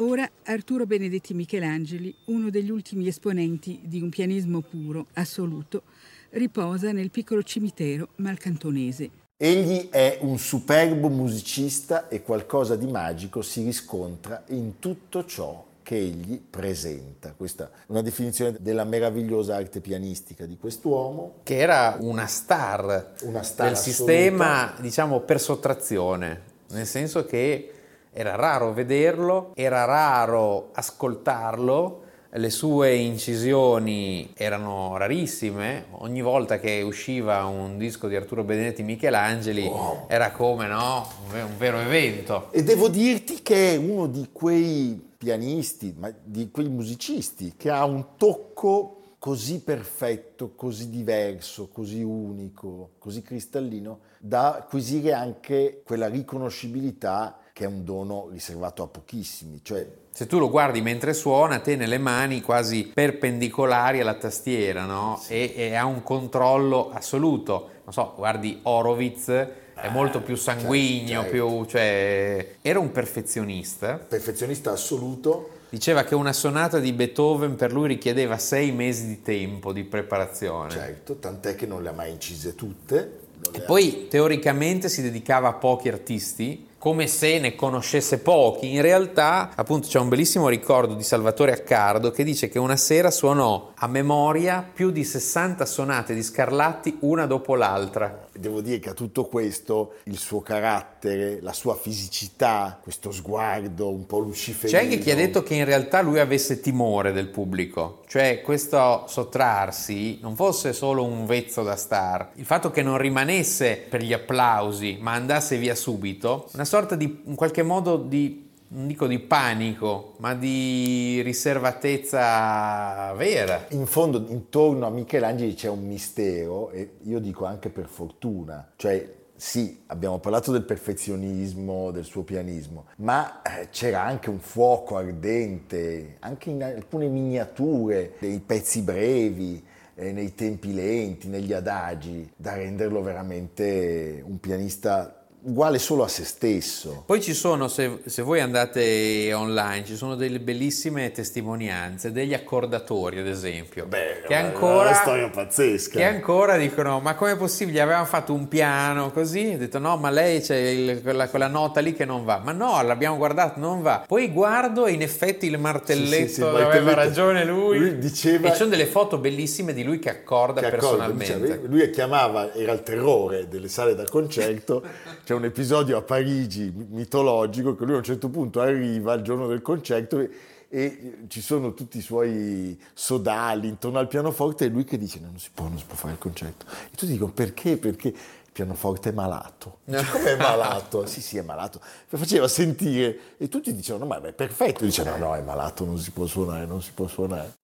Ora 0.00 0.30
Arturo 0.44 0.86
Benedetti 0.86 1.34
Michelangeli, 1.34 2.14
uno 2.26 2.50
degli 2.50 2.70
ultimi 2.70 3.08
esponenti 3.08 3.80
di 3.82 4.00
un 4.00 4.10
pianismo 4.10 4.60
puro, 4.60 5.06
assoluto, 5.14 5.82
riposa 6.30 6.92
nel 6.92 7.10
piccolo 7.10 7.42
cimitero 7.42 8.10
malcantonese. 8.16 9.10
Egli 9.36 9.88
è 9.88 10.18
un 10.20 10.38
superbo 10.38 11.08
musicista 11.08 12.06
e 12.06 12.22
qualcosa 12.22 12.76
di 12.76 12.86
magico 12.86 13.42
si 13.42 13.64
riscontra 13.64 14.44
in 14.50 14.78
tutto 14.78 15.24
ciò 15.24 15.66
che 15.82 15.96
egli 15.96 16.40
presenta. 16.48 17.32
Questa 17.36 17.68
è 17.68 17.70
una 17.86 18.02
definizione 18.02 18.56
della 18.60 18.84
meravigliosa 18.84 19.56
arte 19.56 19.80
pianistica 19.80 20.46
di 20.46 20.56
quest'uomo. 20.58 21.38
Che 21.42 21.56
era 21.56 21.96
una 21.98 22.26
star, 22.26 23.14
una 23.22 23.42
star 23.42 23.66
del 23.66 23.76
assoluta. 23.76 24.12
sistema, 24.12 24.74
diciamo, 24.80 25.20
per 25.22 25.40
sottrazione, 25.40 26.40
nel 26.68 26.86
senso 26.86 27.24
che 27.24 27.72
era 28.18 28.34
raro 28.34 28.72
vederlo, 28.72 29.52
era 29.54 29.84
raro 29.84 30.70
ascoltarlo, 30.72 32.02
le 32.30 32.50
sue 32.50 32.96
incisioni 32.96 34.32
erano 34.34 34.96
rarissime, 34.96 35.84
ogni 35.98 36.20
volta 36.20 36.58
che 36.58 36.82
usciva 36.82 37.44
un 37.44 37.78
disco 37.78 38.08
di 38.08 38.16
Arturo 38.16 38.42
Benedetti 38.42 38.82
Michelangeli 38.82 39.66
wow. 39.66 40.06
era 40.08 40.32
come 40.32 40.66
no? 40.66 41.08
un 41.32 41.56
vero 41.56 41.78
evento. 41.78 42.48
E 42.50 42.64
devo 42.64 42.88
dirti 42.88 43.40
che 43.40 43.74
è 43.74 43.76
uno 43.76 44.08
di 44.08 44.30
quei 44.32 45.00
pianisti, 45.16 45.94
ma 45.96 46.12
di 46.20 46.50
quei 46.50 46.68
musicisti 46.68 47.54
che 47.56 47.70
ha 47.70 47.84
un 47.84 48.16
tocco 48.16 48.98
così 49.20 49.60
perfetto, 49.60 50.54
così 50.56 50.90
diverso, 50.90 51.68
così 51.68 52.02
unico, 52.02 52.94
così 52.98 53.22
cristallino, 53.22 54.00
da 54.18 54.56
acquisire 54.56 55.12
anche 55.12 55.82
quella 55.84 56.08
riconoscibilità 56.08 57.38
che 57.58 57.64
è 57.64 57.66
un 57.66 57.82
dono 57.84 58.28
riservato 58.30 58.84
a 58.84 58.86
pochissimi. 58.86 59.58
Cioè, 59.64 59.84
se 60.10 60.28
tu 60.28 60.38
lo 60.38 60.48
guardi 60.48 60.80
mentre 60.80 61.12
suona, 61.12 61.58
te 61.58 61.74
nelle 61.74 61.98
mani 61.98 62.40
quasi 62.40 62.88
perpendicolari 62.94 63.98
alla 63.98 64.14
tastiera, 64.14 64.84
no? 64.84 65.20
Sì. 65.20 65.32
E, 65.32 65.54
e, 65.56 65.74
ha 65.74 65.84
un 65.84 66.04
controllo 66.04 66.92
assoluto. 66.92 67.70
Non 67.82 67.92
so, 67.92 68.12
guardi 68.14 68.60
Horowitz, 68.62 69.28
è 69.28 69.50
ah, 69.74 69.90
molto 69.90 70.20
più 70.22 70.36
sanguigno, 70.36 71.22
certo, 71.22 71.30
certo. 71.30 71.30
più, 71.30 71.64
cioè, 71.64 72.48
era 72.62 72.78
un 72.78 72.92
perfezionista. 72.92 73.94
Perfezionista 73.94 74.70
assoluto. 74.70 75.50
Diceva 75.68 76.04
che 76.04 76.14
una 76.14 76.32
sonata 76.32 76.78
di 76.78 76.92
Beethoven 76.92 77.56
per 77.56 77.72
lui 77.72 77.88
richiedeva 77.88 78.38
sei 78.38 78.70
mesi 78.70 79.04
di 79.08 79.20
tempo 79.20 79.72
di 79.72 79.82
preparazione. 79.82 80.70
Certo, 80.70 81.16
tant'è 81.16 81.56
che 81.56 81.66
non 81.66 81.82
le 81.82 81.88
ha 81.88 81.92
mai 81.92 82.12
incise 82.12 82.54
tutte. 82.54 83.26
E 83.50 83.60
poi 83.62 84.06
teoricamente 84.08 84.88
si 84.88 85.02
dedicava 85.02 85.48
a 85.48 85.54
pochi 85.54 85.88
artisti 85.88 86.66
come 86.78 87.08
se 87.08 87.38
ne 87.40 87.54
conoscesse 87.54 88.18
pochi. 88.18 88.72
In 88.72 88.82
realtà, 88.82 89.50
appunto, 89.54 89.88
c'è 89.88 89.98
un 89.98 90.08
bellissimo 90.08 90.48
ricordo 90.48 90.94
di 90.94 91.02
Salvatore 91.02 91.52
Accardo 91.52 92.10
che 92.12 92.22
dice 92.22 92.48
che 92.48 92.58
una 92.58 92.76
sera 92.76 93.10
suonò 93.10 93.72
a 93.74 93.86
memoria 93.88 94.66
più 94.72 94.90
di 94.90 95.04
60 95.04 95.66
sonate 95.66 96.14
di 96.14 96.22
Scarlatti 96.22 96.98
una 97.00 97.26
dopo 97.26 97.56
l'altra. 97.56 98.27
Devo 98.38 98.60
dire 98.60 98.78
che 98.78 98.90
a 98.90 98.94
tutto 98.94 99.24
questo 99.24 99.94
il 100.04 100.16
suo 100.16 100.40
carattere, 100.40 101.40
la 101.40 101.52
sua 101.52 101.74
fisicità, 101.74 102.78
questo 102.82 103.10
sguardo 103.10 103.90
un 103.90 104.06
po' 104.06 104.18
luciferino. 104.18 104.78
C'è 104.78 104.84
anche 104.84 104.98
chi 104.98 105.10
ha 105.10 105.16
detto 105.16 105.42
che 105.42 105.54
in 105.54 105.64
realtà 105.64 106.00
lui 106.00 106.20
avesse 106.20 106.60
timore 106.60 107.12
del 107.12 107.28
pubblico, 107.28 108.02
cioè 108.06 108.40
questo 108.42 109.04
sottrarsi 109.08 110.18
non 110.22 110.36
fosse 110.36 110.72
solo 110.72 111.04
un 111.04 111.26
vezzo 111.26 111.62
da 111.62 111.76
star, 111.76 112.30
il 112.34 112.44
fatto 112.44 112.70
che 112.70 112.82
non 112.82 112.98
rimanesse 112.98 113.84
per 113.88 114.02
gli 114.02 114.12
applausi 114.12 114.98
ma 115.00 115.12
andasse 115.12 115.56
via 115.56 115.74
subito, 115.74 116.48
una 116.54 116.64
sorta 116.64 116.94
di, 116.94 117.22
in 117.24 117.34
qualche 117.34 117.62
modo 117.62 117.96
di 117.96 118.47
non 118.70 118.86
dico 118.86 119.06
di 119.06 119.18
panico, 119.18 120.14
ma 120.18 120.34
di 120.34 121.20
riservatezza 121.22 123.12
vera. 123.14 123.66
In 123.70 123.86
fondo, 123.86 124.26
intorno 124.28 124.86
a 124.86 124.90
Michelangelo 124.90 125.54
c'è 125.54 125.68
un 125.68 125.86
mistero, 125.86 126.70
e 126.70 126.96
io 127.02 127.18
dico 127.18 127.44
anche 127.44 127.70
per 127.70 127.86
fortuna, 127.86 128.72
cioè 128.76 129.16
sì, 129.34 129.82
abbiamo 129.86 130.18
parlato 130.18 130.50
del 130.50 130.64
perfezionismo, 130.64 131.92
del 131.92 132.04
suo 132.04 132.24
pianismo, 132.24 132.86
ma 132.96 133.40
eh, 133.42 133.68
c'era 133.70 134.02
anche 134.02 134.30
un 134.30 134.40
fuoco 134.40 134.96
ardente, 134.96 136.16
anche 136.18 136.50
in 136.50 136.62
alcune 136.62 137.06
miniature, 137.06 138.14
dei 138.18 138.40
pezzi 138.40 138.82
brevi, 138.82 139.64
eh, 139.94 140.12
nei 140.12 140.34
tempi 140.34 140.74
lenti, 140.74 141.28
negli 141.28 141.52
adagi, 141.52 142.28
da 142.36 142.54
renderlo 142.54 143.00
veramente 143.00 144.22
un 144.26 144.40
pianista 144.40 145.17
uguale 145.42 145.78
solo 145.78 146.02
a 146.02 146.08
se 146.08 146.24
stesso. 146.24 147.04
Poi 147.06 147.22
ci 147.22 147.32
sono, 147.32 147.68
se, 147.68 148.00
se, 148.04 148.22
voi 148.22 148.40
andate 148.40 149.32
online, 149.32 149.84
ci 149.84 149.96
sono 149.96 150.16
delle 150.16 150.40
bellissime 150.40 151.12
testimonianze 151.12 152.10
degli 152.10 152.34
accordatori, 152.34 153.20
ad 153.20 153.26
esempio. 153.26 153.86
Beh, 153.86 154.22
che 154.26 154.34
ancora, 154.34 154.88
una 154.88 154.94
storia 154.94 155.28
pazzesca. 155.30 155.98
Che 155.98 156.04
ancora 156.04 156.56
dicono, 156.56 156.98
ma 157.00 157.14
com'è 157.14 157.36
possibile? 157.36 157.80
Avevamo 157.80 158.06
fatto 158.06 158.32
un 158.32 158.48
piano 158.48 159.10
così, 159.12 159.52
ho 159.54 159.58
detto 159.58 159.78
no, 159.78 159.96
ma 159.96 160.10
lei 160.10 160.40
c'è 160.40 160.56
il, 160.56 161.02
quella, 161.02 161.28
quella, 161.28 161.46
nota 161.46 161.80
lì 161.80 161.94
che 161.94 162.04
non 162.04 162.24
va. 162.24 162.40
Ma 162.42 162.52
no, 162.52 162.82
l'abbiamo 162.82 163.16
guardato, 163.16 163.60
non 163.60 163.80
va. 163.80 164.04
Poi 164.06 164.30
guardo 164.32 164.86
e 164.86 164.92
in 164.92 165.02
effetti 165.02 165.46
il 165.46 165.58
martelletto, 165.58 166.26
sì, 166.26 166.28
sì, 166.28 166.34
sì, 166.34 166.42
aveva 166.42 166.94
ragione 166.94 167.44
lui. 167.44 167.78
lui 167.78 167.98
diceva, 167.98 168.48
e 168.48 168.50
ci 168.50 168.56
sono 168.56 168.70
delle 168.70 168.86
foto 168.86 169.18
bellissime 169.18 169.72
di 169.72 169.84
lui 169.84 169.98
che 169.98 170.10
accorda 170.10 170.60
che 170.60 170.70
personalmente. 170.70 171.32
Accorda, 171.32 171.54
diceva, 171.54 171.68
lui 171.68 171.90
chiamava, 171.90 172.52
era 172.54 172.72
il 172.72 172.82
terrore 172.82 173.48
delle 173.48 173.68
sale 173.68 173.94
da 173.94 174.04
concerto, 174.04 174.82
c'è 175.28 175.34
un 175.34 175.44
episodio 175.44 175.98
a 175.98 176.00
Parigi 176.00 176.72
mitologico 176.74 177.76
che 177.76 177.84
lui 177.84 177.92
a 177.92 177.98
un 177.98 178.02
certo 178.02 178.30
punto 178.30 178.62
arriva 178.62 179.12
il 179.12 179.20
giorno 179.20 179.46
del 179.46 179.60
concerto 179.60 180.20
e, 180.20 180.30
e 180.70 181.18
ci 181.28 181.42
sono 181.42 181.74
tutti 181.74 181.98
i 181.98 182.00
suoi 182.00 182.80
sodali 182.94 183.68
intorno 183.68 183.98
al 183.98 184.08
pianoforte 184.08 184.64
e 184.64 184.68
lui 184.68 184.84
che 184.84 184.96
dice 184.96 185.20
no, 185.20 185.26
non 185.26 185.38
si 185.38 185.50
può, 185.52 185.68
non 185.68 185.76
si 185.76 185.84
può 185.84 185.96
fare 185.96 186.14
il 186.14 186.18
concerto. 186.18 186.64
E 186.70 186.96
tutti 186.96 187.12
dicono 187.12 187.30
perché? 187.32 187.76
Perché 187.76 188.08
il 188.08 188.50
pianoforte 188.50 189.10
è 189.10 189.12
malato. 189.12 189.80
Come 189.84 190.32
è 190.32 190.36
malato? 190.38 191.04
sì, 191.04 191.20
sì, 191.20 191.36
è 191.36 191.42
malato. 191.42 191.78
Faceva 192.06 192.48
sentire 192.48 193.36
e 193.36 193.50
tutti 193.50 193.74
dicevano 193.74 194.06
ma 194.06 194.22
è 194.22 194.32
perfetto. 194.32 194.82
Dice 194.86 195.04
no, 195.04 195.14
no, 195.18 195.36
è 195.36 195.42
malato, 195.42 195.84
non 195.84 195.98
si 195.98 196.10
può 196.10 196.24
suonare, 196.24 196.64
non 196.64 196.80
si 196.80 196.92
può 196.94 197.06
suonare. 197.06 197.54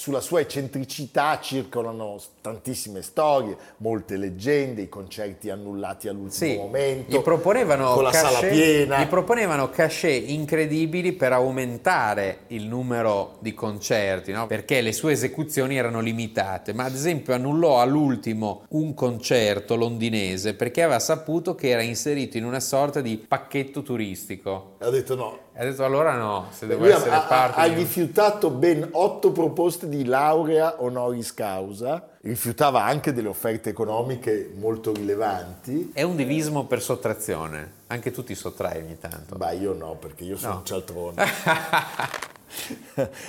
Sulla 0.00 0.20
sua 0.20 0.40
eccentricità 0.40 1.38
circolano 1.42 2.18
tantissime 2.40 3.02
storie, 3.02 3.54
molte 3.78 4.16
leggende, 4.16 4.80
i 4.80 4.88
concerti 4.88 5.50
annullati 5.50 6.08
all'ultimo 6.08 6.52
sì, 6.52 6.56
momento, 6.56 7.18
gli 7.18 7.20
proponevano 7.20 7.92
con 7.92 8.04
la 8.04 8.10
cachet, 8.10 8.32
sala 8.32 8.48
piena. 8.48 9.02
Gli 9.02 9.06
proponevano 9.08 9.68
cachet 9.68 10.26
incredibili 10.26 11.12
per 11.12 11.34
aumentare 11.34 12.44
il 12.46 12.64
numero 12.64 13.36
di 13.40 13.52
concerti, 13.52 14.32
no? 14.32 14.46
perché 14.46 14.80
le 14.80 14.94
sue 14.94 15.12
esecuzioni 15.12 15.76
erano 15.76 16.00
limitate, 16.00 16.72
ma 16.72 16.84
ad 16.84 16.94
esempio 16.94 17.34
annullò 17.34 17.82
all'ultimo 17.82 18.62
un 18.70 18.94
concerto 18.94 19.76
londinese 19.76 20.54
perché 20.54 20.82
aveva 20.82 20.98
saputo 20.98 21.54
che 21.54 21.68
era 21.68 21.82
inserito 21.82 22.38
in 22.38 22.46
una 22.46 22.60
sorta 22.60 23.02
di 23.02 23.18
pacchetto 23.18 23.82
turistico. 23.82 24.76
Ha 24.78 24.88
detto 24.88 25.14
no, 25.14 25.38
ha 25.60 25.64
detto 25.64 25.84
allora 25.84 26.14
no, 26.14 26.46
se 26.52 26.66
devo 26.66 26.84
Lui 26.84 26.92
essere 26.92 27.14
ha, 27.14 27.20
parte 27.20 27.60
ha, 27.60 27.68
di... 27.68 27.74
rifiutato 27.74 28.48
ben 28.48 28.88
otto 28.92 29.30
proposte 29.30 29.90
di 29.90 30.06
laurea 30.06 30.82
honoris 30.82 31.34
causa, 31.34 32.08
rifiutava 32.22 32.82
anche 32.82 33.12
delle 33.12 33.28
offerte 33.28 33.68
economiche 33.68 34.54
molto 34.56 34.94
rilevanti. 34.94 35.90
È 35.92 36.00
un 36.00 36.16
divismo 36.16 36.64
per 36.64 36.80
sottrazione, 36.80 37.72
anche 37.88 38.10
tu 38.10 38.24
ti 38.24 38.34
sottrai 38.34 38.80
ogni 38.80 38.98
tanto. 38.98 39.36
Beh, 39.36 39.56
io 39.56 39.74
no, 39.74 39.96
perché 39.96 40.24
io 40.24 40.38
sono 40.38 40.52
no. 40.52 40.58
un 40.60 40.64
cialtrone. 40.64 41.24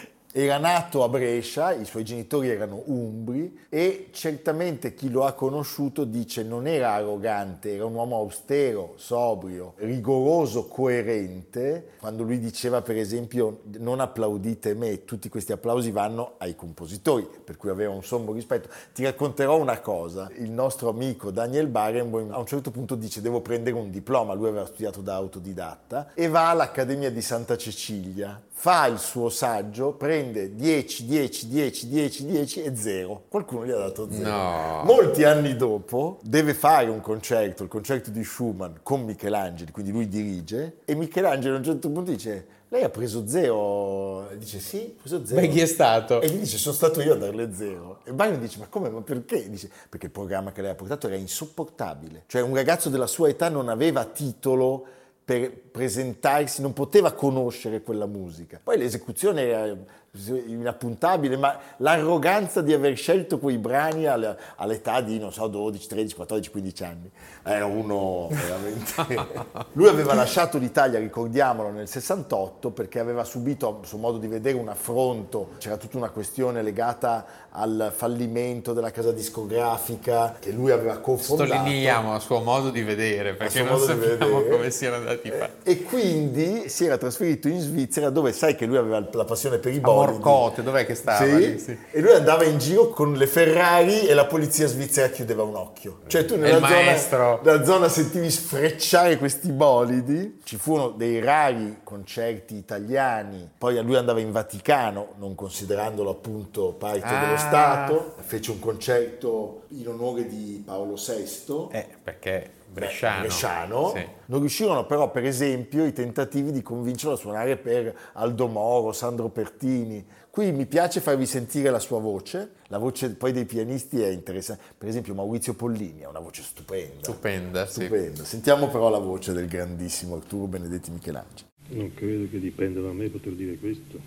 Era 0.33 0.57
nato 0.57 1.03
a 1.03 1.09
Brescia, 1.09 1.73
i 1.73 1.83
suoi 1.83 2.05
genitori 2.05 2.47
erano 2.47 2.83
umbri 2.85 3.65
e 3.67 4.07
certamente 4.11 4.93
chi 4.93 5.09
lo 5.09 5.25
ha 5.25 5.33
conosciuto 5.33 6.05
dice 6.05 6.41
non 6.43 6.67
era 6.67 6.93
arrogante, 6.93 7.75
era 7.75 7.83
un 7.83 7.95
uomo 7.95 8.15
austero, 8.15 8.93
sobrio, 8.95 9.73
rigoroso, 9.79 10.67
coerente. 10.67 11.95
Quando 11.99 12.23
lui 12.23 12.39
diceva 12.39 12.81
per 12.81 12.95
esempio 12.95 13.63
non 13.79 13.99
applaudite 13.99 14.73
me, 14.73 15.03
tutti 15.03 15.27
questi 15.27 15.51
applausi 15.51 15.91
vanno 15.91 16.35
ai 16.37 16.55
compositori, 16.55 17.27
per 17.43 17.57
cui 17.57 17.69
aveva 17.69 17.91
un 17.91 18.03
sommo 18.03 18.31
rispetto. 18.31 18.69
Ti 18.93 19.03
racconterò 19.03 19.59
una 19.59 19.81
cosa, 19.81 20.31
il 20.37 20.49
nostro 20.49 20.87
amico 20.87 21.31
Daniel 21.31 21.67
Barenboim 21.67 22.31
a 22.31 22.39
un 22.39 22.45
certo 22.45 22.71
punto 22.71 22.95
dice 22.95 23.19
devo 23.19 23.41
prendere 23.41 23.75
un 23.75 23.91
diploma, 23.91 24.33
lui 24.33 24.47
aveva 24.47 24.65
studiato 24.65 25.01
da 25.01 25.13
autodidatta 25.15 26.13
e 26.13 26.29
va 26.29 26.51
all'Accademia 26.51 27.11
di 27.11 27.21
Santa 27.21 27.57
Cecilia 27.57 28.41
fa 28.61 28.85
il 28.85 28.99
suo 28.99 29.29
saggio, 29.29 29.93
prende 29.93 30.53
10, 30.53 31.05
10, 31.07 31.47
10, 31.47 31.87
10, 31.87 32.25
10 32.27 32.61
e 32.61 32.75
0. 32.75 33.23
Qualcuno 33.27 33.65
gli 33.65 33.71
ha 33.71 33.77
dato 33.77 34.07
0. 34.07 34.29
No. 34.29 34.83
Molti 34.83 35.23
anni 35.23 35.55
dopo 35.55 36.19
deve 36.21 36.53
fare 36.53 36.87
un 36.87 37.01
concerto, 37.01 37.63
il 37.63 37.69
concerto 37.69 38.11
di 38.11 38.23
Schumann 38.23 38.73
con 38.83 39.01
Michelangelo, 39.01 39.71
quindi 39.71 39.91
lui 39.91 40.07
dirige, 40.07 40.77
e 40.85 40.93
Michelangelo 40.93 41.55
a 41.55 41.57
un 41.57 41.63
certo 41.63 41.89
punto 41.89 42.11
dice 42.11 42.45
lei 42.67 42.83
ha 42.83 42.89
preso 42.89 43.27
zero? 43.27 44.29
Dice 44.37 44.59
sì, 44.59 44.93
ha 44.95 44.99
preso 44.99 45.25
zero. 45.25 45.41
Beh, 45.41 45.47
chi 45.47 45.59
è 45.59 45.65
stato? 45.65 46.21
E 46.21 46.29
gli 46.29 46.37
dice 46.37 46.59
sono 46.59 46.75
stato 46.75 47.01
io 47.01 47.13
a 47.13 47.17
darle 47.17 47.51
zero. 47.55 48.01
E 48.03 48.13
Byron 48.13 48.39
dice 48.39 48.59
ma 48.59 48.67
come, 48.67 48.89
ma 48.89 49.01
perché? 49.01 49.49
Dice 49.49 49.71
perché 49.89 50.05
il 50.05 50.11
programma 50.11 50.51
che 50.51 50.61
lei 50.61 50.69
ha 50.69 50.75
portato 50.75 51.07
era 51.07 51.15
insopportabile. 51.15 52.25
Cioè 52.27 52.43
un 52.43 52.53
ragazzo 52.53 52.89
della 52.89 53.07
sua 53.07 53.27
età 53.27 53.49
non 53.49 53.69
aveva 53.69 54.05
titolo 54.05 54.85
per 55.31 55.51
presentarsi, 55.71 56.61
non 56.61 56.73
poteva 56.73 57.13
conoscere 57.13 57.81
quella 57.81 58.05
musica. 58.05 58.59
Poi 58.61 58.77
l'esecuzione 58.77 59.43
era 59.43 59.77
inappuntabile, 60.13 61.37
ma 61.37 61.57
l'arroganza 61.77 62.61
di 62.61 62.73
aver 62.73 62.97
scelto 62.97 63.39
quei 63.39 63.57
brani 63.57 64.07
all'età 64.07 64.99
di, 64.99 65.17
non 65.17 65.31
so, 65.31 65.47
12, 65.47 65.87
13, 65.87 66.15
14, 66.15 66.51
15 66.51 66.83
anni, 66.83 67.11
era 67.43 67.65
uno 67.65 68.27
veramente... 68.29 69.39
Lui 69.73 69.87
aveva 69.87 70.13
lasciato 70.13 70.57
l'Italia, 70.57 70.99
ricordiamolo, 70.99 71.69
nel 71.69 71.87
68 71.87 72.71
perché 72.71 72.99
aveva 72.99 73.23
subito, 73.23 73.79
a 73.81 73.85
suo 73.85 73.97
modo 73.99 74.17
di 74.17 74.27
vedere, 74.27 74.57
un 74.57 74.67
affronto, 74.67 75.51
c'era 75.59 75.77
tutta 75.77 75.95
una 75.95 76.09
questione 76.09 76.61
legata 76.61 77.25
al 77.51 77.93
fallimento 77.95 78.73
della 78.73 78.91
casa 78.91 79.13
discografica 79.13 80.35
che 80.39 80.51
lui 80.51 80.71
aveva 80.71 80.97
cofondato. 80.97 81.49
Sottolineiamo 81.49 82.13
a 82.13 82.19
suo 82.19 82.41
modo 82.41 82.69
di 82.69 82.83
vedere, 82.83 83.33
perché 83.33 83.63
non 83.63 83.79
sappiamo 83.79 84.41
come 84.41 84.71
siano 84.71 84.97
andati 84.97 85.31
fatti. 85.31 85.69
E 85.69 85.83
quindi 85.83 86.67
si 86.67 86.85
era 86.85 86.97
trasferito 86.97 87.47
in 87.47 87.61
Svizzera 87.61 88.09
dove 88.09 88.33
sai 88.33 88.55
che 88.55 88.65
lui 88.65 88.75
aveva 88.77 89.05
la 89.11 89.25
passione 89.25 89.57
per 89.57 89.73
i 89.73 89.79
boschi 89.79 89.99
Morcote, 90.05 90.63
dov'è 90.63 90.85
che 90.85 90.95
stava? 90.95 91.25
Sì. 91.25 91.57
Sì. 91.59 91.77
E 91.91 92.01
lui 92.01 92.11
andava 92.13 92.43
in 92.43 92.57
giro 92.57 92.89
con 92.89 93.13
le 93.13 93.27
Ferrari 93.27 94.07
e 94.07 94.13
la 94.13 94.25
polizia 94.25 94.67
svizzera 94.67 95.09
chiudeva 95.09 95.43
un 95.43 95.55
occhio. 95.55 95.99
Cioè 96.07 96.25
tu 96.25 96.37
nella, 96.37 96.59
zona, 96.67 97.39
nella 97.43 97.63
zona 97.63 97.87
sentivi 97.89 98.29
sfrecciare 98.29 99.17
questi 99.17 99.51
bolidi. 99.51 100.39
Ci 100.43 100.57
furono 100.57 100.89
dei 100.89 101.19
rari 101.19 101.79
concerti 101.83 102.55
italiani. 102.55 103.49
Poi 103.57 103.81
lui 103.83 103.95
andava 103.95 104.19
in 104.19 104.31
Vaticano, 104.31 105.13
non 105.17 105.35
considerandolo 105.35 106.09
appunto 106.09 106.73
parte 106.73 106.99
Ah. 107.05 107.19
dello 107.25 107.37
Stato. 107.37 108.15
Fece 108.21 108.51
un 108.51 108.59
concerto 108.59 109.63
in 109.69 109.87
onore 109.87 110.27
di 110.27 110.61
Paolo 110.65 110.95
VI. 110.95 111.67
Eh, 111.71 111.87
perché 112.03 112.59
Bresciano. 112.71 113.21
Bresciano. 113.21 113.91
Sì. 113.95 114.05
Non 114.27 114.39
riuscirono 114.39 114.85
però, 114.85 115.11
per 115.11 115.25
esempio, 115.25 115.85
i 115.85 115.91
tentativi 115.91 116.51
di 116.51 116.61
convincerlo 116.61 117.15
a 117.15 117.17
suonare 117.17 117.57
per 117.57 117.93
Aldo 118.13 118.47
Moro, 118.47 118.93
Sandro 118.93 119.29
Pertini. 119.29 120.05
Qui 120.29 120.53
mi 120.53 120.65
piace 120.65 121.01
farvi 121.01 121.25
sentire 121.25 121.69
la 121.69 121.79
sua 121.79 121.99
voce, 121.99 122.51
la 122.67 122.77
voce 122.77 123.13
poi 123.15 123.33
dei 123.33 123.43
pianisti 123.43 124.01
è 124.01 124.07
interessante. 124.07 124.63
Per 124.77 124.87
esempio 124.87 125.13
Maurizio 125.13 125.53
Pollini 125.53 126.03
ha 126.05 126.09
una 126.09 126.21
voce 126.21 126.41
stupenda. 126.41 127.03
Stupenda, 127.03 127.65
sì. 127.65 127.81
Stupenda. 127.81 128.23
Sentiamo 128.23 128.69
però 128.69 128.89
la 128.89 128.99
voce 128.99 129.33
del 129.33 129.47
grandissimo 129.47 130.15
Arturo 130.15 130.47
Benedetti 130.47 130.91
Michelangelo. 130.91 131.49
Non 131.67 131.93
credo 131.93 132.29
che 132.29 132.39
dipenda 132.39 132.79
da 132.79 132.93
me 132.93 133.09
poter 133.09 133.33
dire 133.33 133.57
questo. 133.57 133.99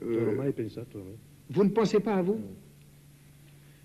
Non 0.00 0.28
ho 0.28 0.32
mai 0.32 0.52
pensato 0.52 0.98
a 0.98 1.02
me. 1.02 1.16
Vous 1.50 1.64
ne 1.64 1.70
pensez 1.70 2.00
pas 2.00 2.16
à 2.16 2.22
vous 2.22 2.38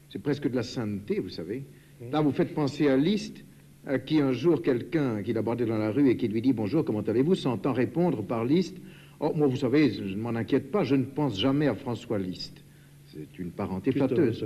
C'est 0.09 0.21
presque 0.21 0.47
de 0.49 0.55
la 0.55 0.63
sainteté, 0.63 1.19
vous 1.19 1.29
savez. 1.29 1.63
Là, 2.11 2.21
vous 2.21 2.33
faites 2.33 2.53
penser 2.53 2.87
à 2.87 2.97
Liszt, 2.97 3.43
à 3.85 3.99
qui 3.99 4.19
un 4.19 4.31
jour 4.31 4.61
quelqu'un 4.61 5.21
qui 5.23 5.33
l'abordait 5.33 5.65
dans 5.65 5.77
la 5.77 5.91
rue 5.91 6.09
et 6.09 6.17
qui 6.17 6.27
lui 6.27 6.41
dit 6.41 6.53
bonjour, 6.53 6.85
comment 6.85 7.01
allez-vous, 7.01 7.35
s'entend 7.35 7.73
répondre 7.73 8.23
par 8.23 8.45
Liszt 8.45 8.77
Oh, 9.19 9.31
moi, 9.33 9.47
vous 9.47 9.55
savez, 9.55 9.89
je 9.89 10.15
ne 10.15 10.21
m'en 10.21 10.35
inquiète 10.35 10.69
pas, 10.69 10.83
je 10.83 10.95
ne 10.95 11.05
pense 11.05 11.39
jamais 11.39 11.67
à 11.67 11.75
François 11.75 12.19
Liszt. 12.19 12.61
C'est 13.05 13.39
une 13.39 13.51
parenté 13.51 13.93
flatteuse. 13.93 14.43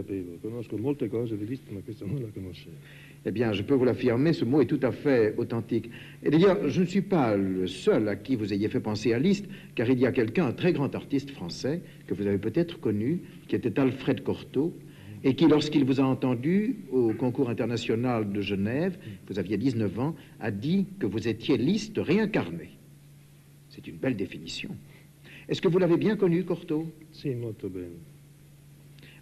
conoscevo. 2.32 2.72
Eh 3.26 3.32
bien, 3.32 3.54
je 3.54 3.64
peux 3.64 3.74
vous 3.74 3.86
l'affirmer, 3.86 4.34
ce 4.34 4.46
mot 4.46 4.62
est 4.62 4.66
tout 4.66 4.80
à 4.84 4.92
fait 4.92 5.34
authentique. 5.38 5.90
Et 6.22 6.30
d'ailleurs, 6.30 6.70
je 6.70 6.82
ne 6.82 6.86
suis 6.86 7.02
pas 7.02 7.36
le 7.36 7.66
seul 7.66 8.08
à 8.08 8.16
qui 8.16 8.36
vous 8.36 8.54
ayez 8.54 8.70
fait 8.70 8.80
penser 8.80 9.14
à 9.14 9.20
Liszt, 9.20 9.46
car 9.74 9.90
il 9.90 10.00
y 10.00 10.06
a 10.06 10.12
quelqu'un, 10.12 10.46
un 10.46 10.52
très 10.54 10.74
grand 10.74 10.94
artiste 10.94 11.32
français, 11.32 11.82
que 12.06 12.14
vous 12.14 12.28
avez 12.28 12.38
peut-être 12.38 12.80
connu, 12.80 13.22
qui 13.48 13.56
était 13.56 13.80
Alfred 13.80 14.22
Cortot, 14.22 14.74
et 15.24 15.36
qui, 15.36 15.48
lorsqu'il 15.48 15.84
vous 15.84 16.00
a 16.00 16.04
entendu 16.04 16.86
au 16.92 17.14
concours 17.14 17.50
international 17.50 18.32
de 18.32 18.42
Genève, 18.42 18.98
vous 19.28 19.40
aviez 19.40 19.58
19 19.58 20.00
ans, 20.00 20.16
a 20.40 20.52
dit 20.52 20.86
que 21.00 21.06
vous 21.06 21.28
étiez 21.28 21.58
Liszt 21.58 21.98
réincarné. 21.98 22.70
C'est 23.70 23.88
une 23.88 23.98
belle 23.98 24.16
définition. 24.16 24.76
Est-ce 25.48 25.62
que 25.62 25.68
vous 25.68 25.80
l'avez 25.80 25.98
bien 25.98 26.16
connu, 26.16 26.44
Cortot? 26.44 26.86
Sì, 27.12 27.34
molto 27.36 27.70
bene. 27.70 27.98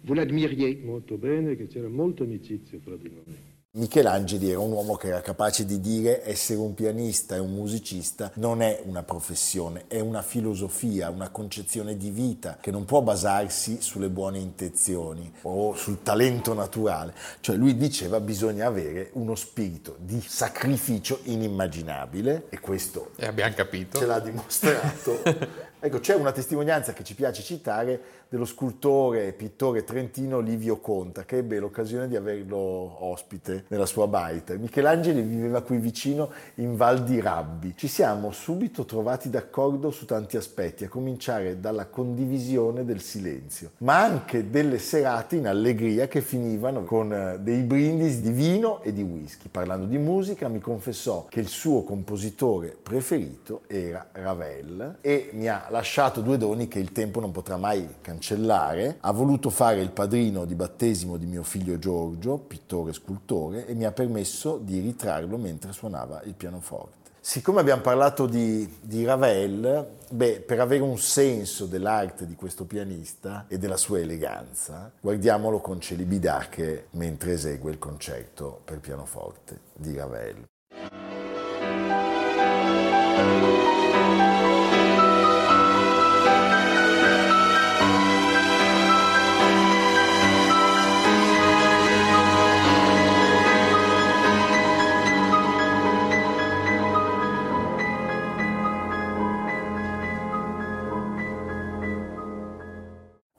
Vous 0.04 0.14
l'admiriez? 0.14 0.78
Molto 0.84 1.16
bene 1.16 1.56
che 1.56 1.66
c'era 1.66 1.88
molta 1.88 2.24
amicizia 2.24 2.78
fra 2.78 2.96
di 2.96 3.10
noi. 3.10 3.55
Michelangeli 3.76 4.48
era 4.50 4.60
un 4.60 4.72
uomo 4.72 4.96
che 4.96 5.08
era 5.08 5.20
capace 5.20 5.66
di 5.66 5.80
dire 5.80 6.24
essere 6.24 6.58
un 6.58 6.72
pianista 6.72 7.34
e 7.34 7.40
un 7.40 7.52
musicista 7.52 8.30
non 8.36 8.62
è 8.62 8.80
una 8.86 9.02
professione, 9.02 9.84
è 9.86 10.00
una 10.00 10.22
filosofia, 10.22 11.10
una 11.10 11.28
concezione 11.28 11.98
di 11.98 12.08
vita 12.08 12.56
che 12.58 12.70
non 12.70 12.86
può 12.86 13.02
basarsi 13.02 13.82
sulle 13.82 14.08
buone 14.08 14.38
intenzioni 14.38 15.30
o 15.42 15.74
sul 15.74 16.02
talento 16.02 16.54
naturale. 16.54 17.12
Cioè 17.40 17.56
lui 17.56 17.76
diceva 17.76 18.18
bisogna 18.18 18.66
avere 18.66 19.10
uno 19.12 19.34
spirito 19.34 19.96
di 19.98 20.22
sacrificio 20.26 21.20
inimmaginabile 21.24 22.46
e 22.48 22.58
questo 22.60 23.10
E 23.16 23.26
abbiamo 23.26 23.52
capito. 23.54 23.98
ce 23.98 24.06
l'ha 24.06 24.20
dimostrato. 24.20 25.20
ecco, 25.78 26.00
c'è 26.00 26.14
una 26.14 26.32
testimonianza 26.32 26.94
che 26.94 27.04
ci 27.04 27.14
piace 27.14 27.42
citare 27.42 28.00
dello 28.28 28.44
scultore 28.44 29.28
e 29.28 29.32
pittore 29.32 29.84
trentino 29.84 30.40
Livio 30.40 30.78
Conta, 30.78 31.24
che 31.24 31.38
ebbe 31.38 31.58
l'occasione 31.58 32.08
di 32.08 32.16
averlo 32.16 32.58
ospite 32.58 33.64
nella 33.68 33.86
sua 33.86 34.06
baita. 34.08 34.54
Michelangelo 34.54 35.20
viveva 35.22 35.62
qui 35.62 35.78
vicino 35.78 36.30
in 36.56 36.76
Val 36.76 37.04
di 37.04 37.20
Rabbi. 37.20 37.74
Ci 37.76 37.86
siamo 37.88 38.32
subito 38.32 38.84
trovati 38.84 39.30
d'accordo 39.30 39.90
su 39.90 40.06
tanti 40.06 40.36
aspetti, 40.36 40.84
a 40.84 40.88
cominciare 40.88 41.60
dalla 41.60 41.86
condivisione 41.86 42.84
del 42.84 43.00
silenzio, 43.00 43.72
ma 43.78 44.02
anche 44.02 44.50
delle 44.50 44.78
serate 44.78 45.36
in 45.36 45.46
allegria 45.46 46.08
che 46.08 46.20
finivano 46.20 46.84
con 46.84 47.12
eh, 47.12 47.38
dei 47.40 47.62
brindisi 47.62 48.20
di 48.20 48.30
vino 48.30 48.82
e 48.82 48.92
di 48.92 49.02
whisky. 49.02 49.48
Parlando 49.48 49.86
di 49.86 49.98
musica, 49.98 50.48
mi 50.48 50.60
confessò 50.60 51.26
che 51.28 51.40
il 51.40 51.48
suo 51.48 51.84
compositore 51.84 52.76
preferito 52.80 53.62
era 53.66 54.08
Ravel 54.12 54.98
e 55.00 55.30
mi 55.32 55.48
ha 55.48 55.66
lasciato 55.70 56.20
due 56.20 56.36
doni 56.36 56.68
che 56.68 56.78
il 56.78 56.92
tempo 56.92 57.20
non 57.20 57.30
potrà 57.30 57.56
mai 57.56 57.86
cancellare. 58.16 58.96
Ha 59.00 59.12
voluto 59.12 59.50
fare 59.50 59.80
il 59.80 59.90
padrino 59.90 60.44
di 60.44 60.54
battesimo 60.54 61.16
di 61.16 61.26
mio 61.26 61.42
figlio 61.42 61.78
Giorgio, 61.78 62.38
pittore 62.38 62.90
e 62.90 62.94
scultore, 62.94 63.66
e 63.66 63.74
mi 63.74 63.84
ha 63.84 63.92
permesso 63.92 64.58
di 64.58 64.80
ritrarlo 64.80 65.36
mentre 65.36 65.72
suonava 65.72 66.22
il 66.24 66.34
pianoforte. 66.34 67.04
Siccome 67.20 67.60
abbiamo 67.60 67.82
parlato 67.82 68.26
di, 68.26 68.72
di 68.80 69.04
Ravel, 69.04 69.86
beh, 70.08 70.40
per 70.46 70.60
avere 70.60 70.82
un 70.82 70.96
senso 70.96 71.66
dell'arte 71.66 72.24
di 72.24 72.36
questo 72.36 72.66
pianista 72.66 73.46
e 73.48 73.58
della 73.58 73.76
sua 73.76 73.98
eleganza, 73.98 74.92
guardiamolo 75.00 75.58
con 75.58 75.80
celibidache 75.80 76.86
mentre 76.92 77.32
esegue 77.32 77.72
il 77.72 77.80
concerto 77.80 78.60
per 78.64 78.78
pianoforte 78.78 79.58
di 79.74 79.96
Ravel. 79.96 80.44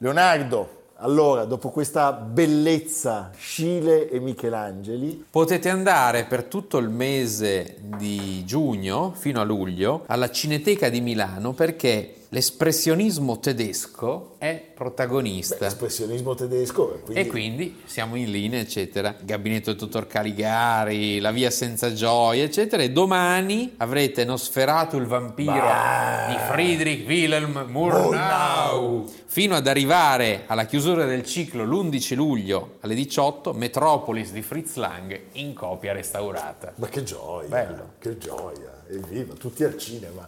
Leonardo, 0.07 0.75
allora, 0.99 1.43
dopo 1.43 1.69
questa 1.69 2.13
bellezza, 2.13 3.31
Scile 3.35 4.09
e 4.09 4.21
Michelangeli, 4.21 5.25
Potete 5.29 5.67
andare 5.67 6.23
per 6.23 6.45
tutto 6.45 6.77
il 6.77 6.87
mese 6.87 7.75
di 7.81 8.45
giugno 8.45 9.11
fino 9.13 9.41
a 9.41 9.43
luglio 9.43 10.03
alla 10.07 10.31
Cineteca 10.31 10.87
di 10.87 11.01
Milano 11.01 11.51
perché 11.51 12.13
l'espressionismo 12.29 13.39
tedesco 13.39 14.35
è 14.37 14.61
protagonista. 14.75 15.57
l'espressionismo 15.59 16.35
tedesco, 16.35 16.99
quindi, 17.03 17.21
E 17.21 17.27
quindi 17.27 17.81
siamo 17.85 18.15
in 18.15 18.29
linea, 18.31 18.59
eccetera. 18.59 19.15
Il 19.19 19.25
gabinetto 19.25 19.71
del 19.71 19.79
dottor 19.79 20.07
Caligari, 20.07 21.19
la 21.19 21.31
via 21.31 21.49
senza 21.49 21.93
gioia, 21.93 22.43
eccetera. 22.43 22.83
E 22.83 22.91
domani 22.91 23.73
avrete 23.77 24.25
Nosferatu 24.25 24.97
il 24.97 25.05
vampiro 25.05 25.51
Bah. 25.53 26.27
di 26.29 26.35
Friedrich 26.51 27.07
Wilhelm 27.07 27.65
Murnau. 27.69 29.05
Fino 29.25 29.55
ad 29.55 29.67
arrivare 29.67 30.43
alla 30.47 30.65
chiusura 30.65 31.05
del 31.05 31.23
ciclo 31.23 31.63
l'11 31.63 32.15
luglio 32.15 32.77
alle 32.81 32.95
18, 32.95 33.53
Metropolis 33.53 34.31
di 34.31 34.41
Fritz 34.41 34.75
Lang 34.75 35.19
in 35.33 35.53
copia 35.53 35.93
restaurata. 35.93 36.73
ma 36.75 36.87
che 36.87 37.03
gioia, 37.03 37.47
Bello. 37.47 37.89
che 37.99 38.17
gioia, 38.17 38.83
evviva, 38.89 39.33
tutti 39.35 39.63
al 39.63 39.77
cinema. 39.77 40.27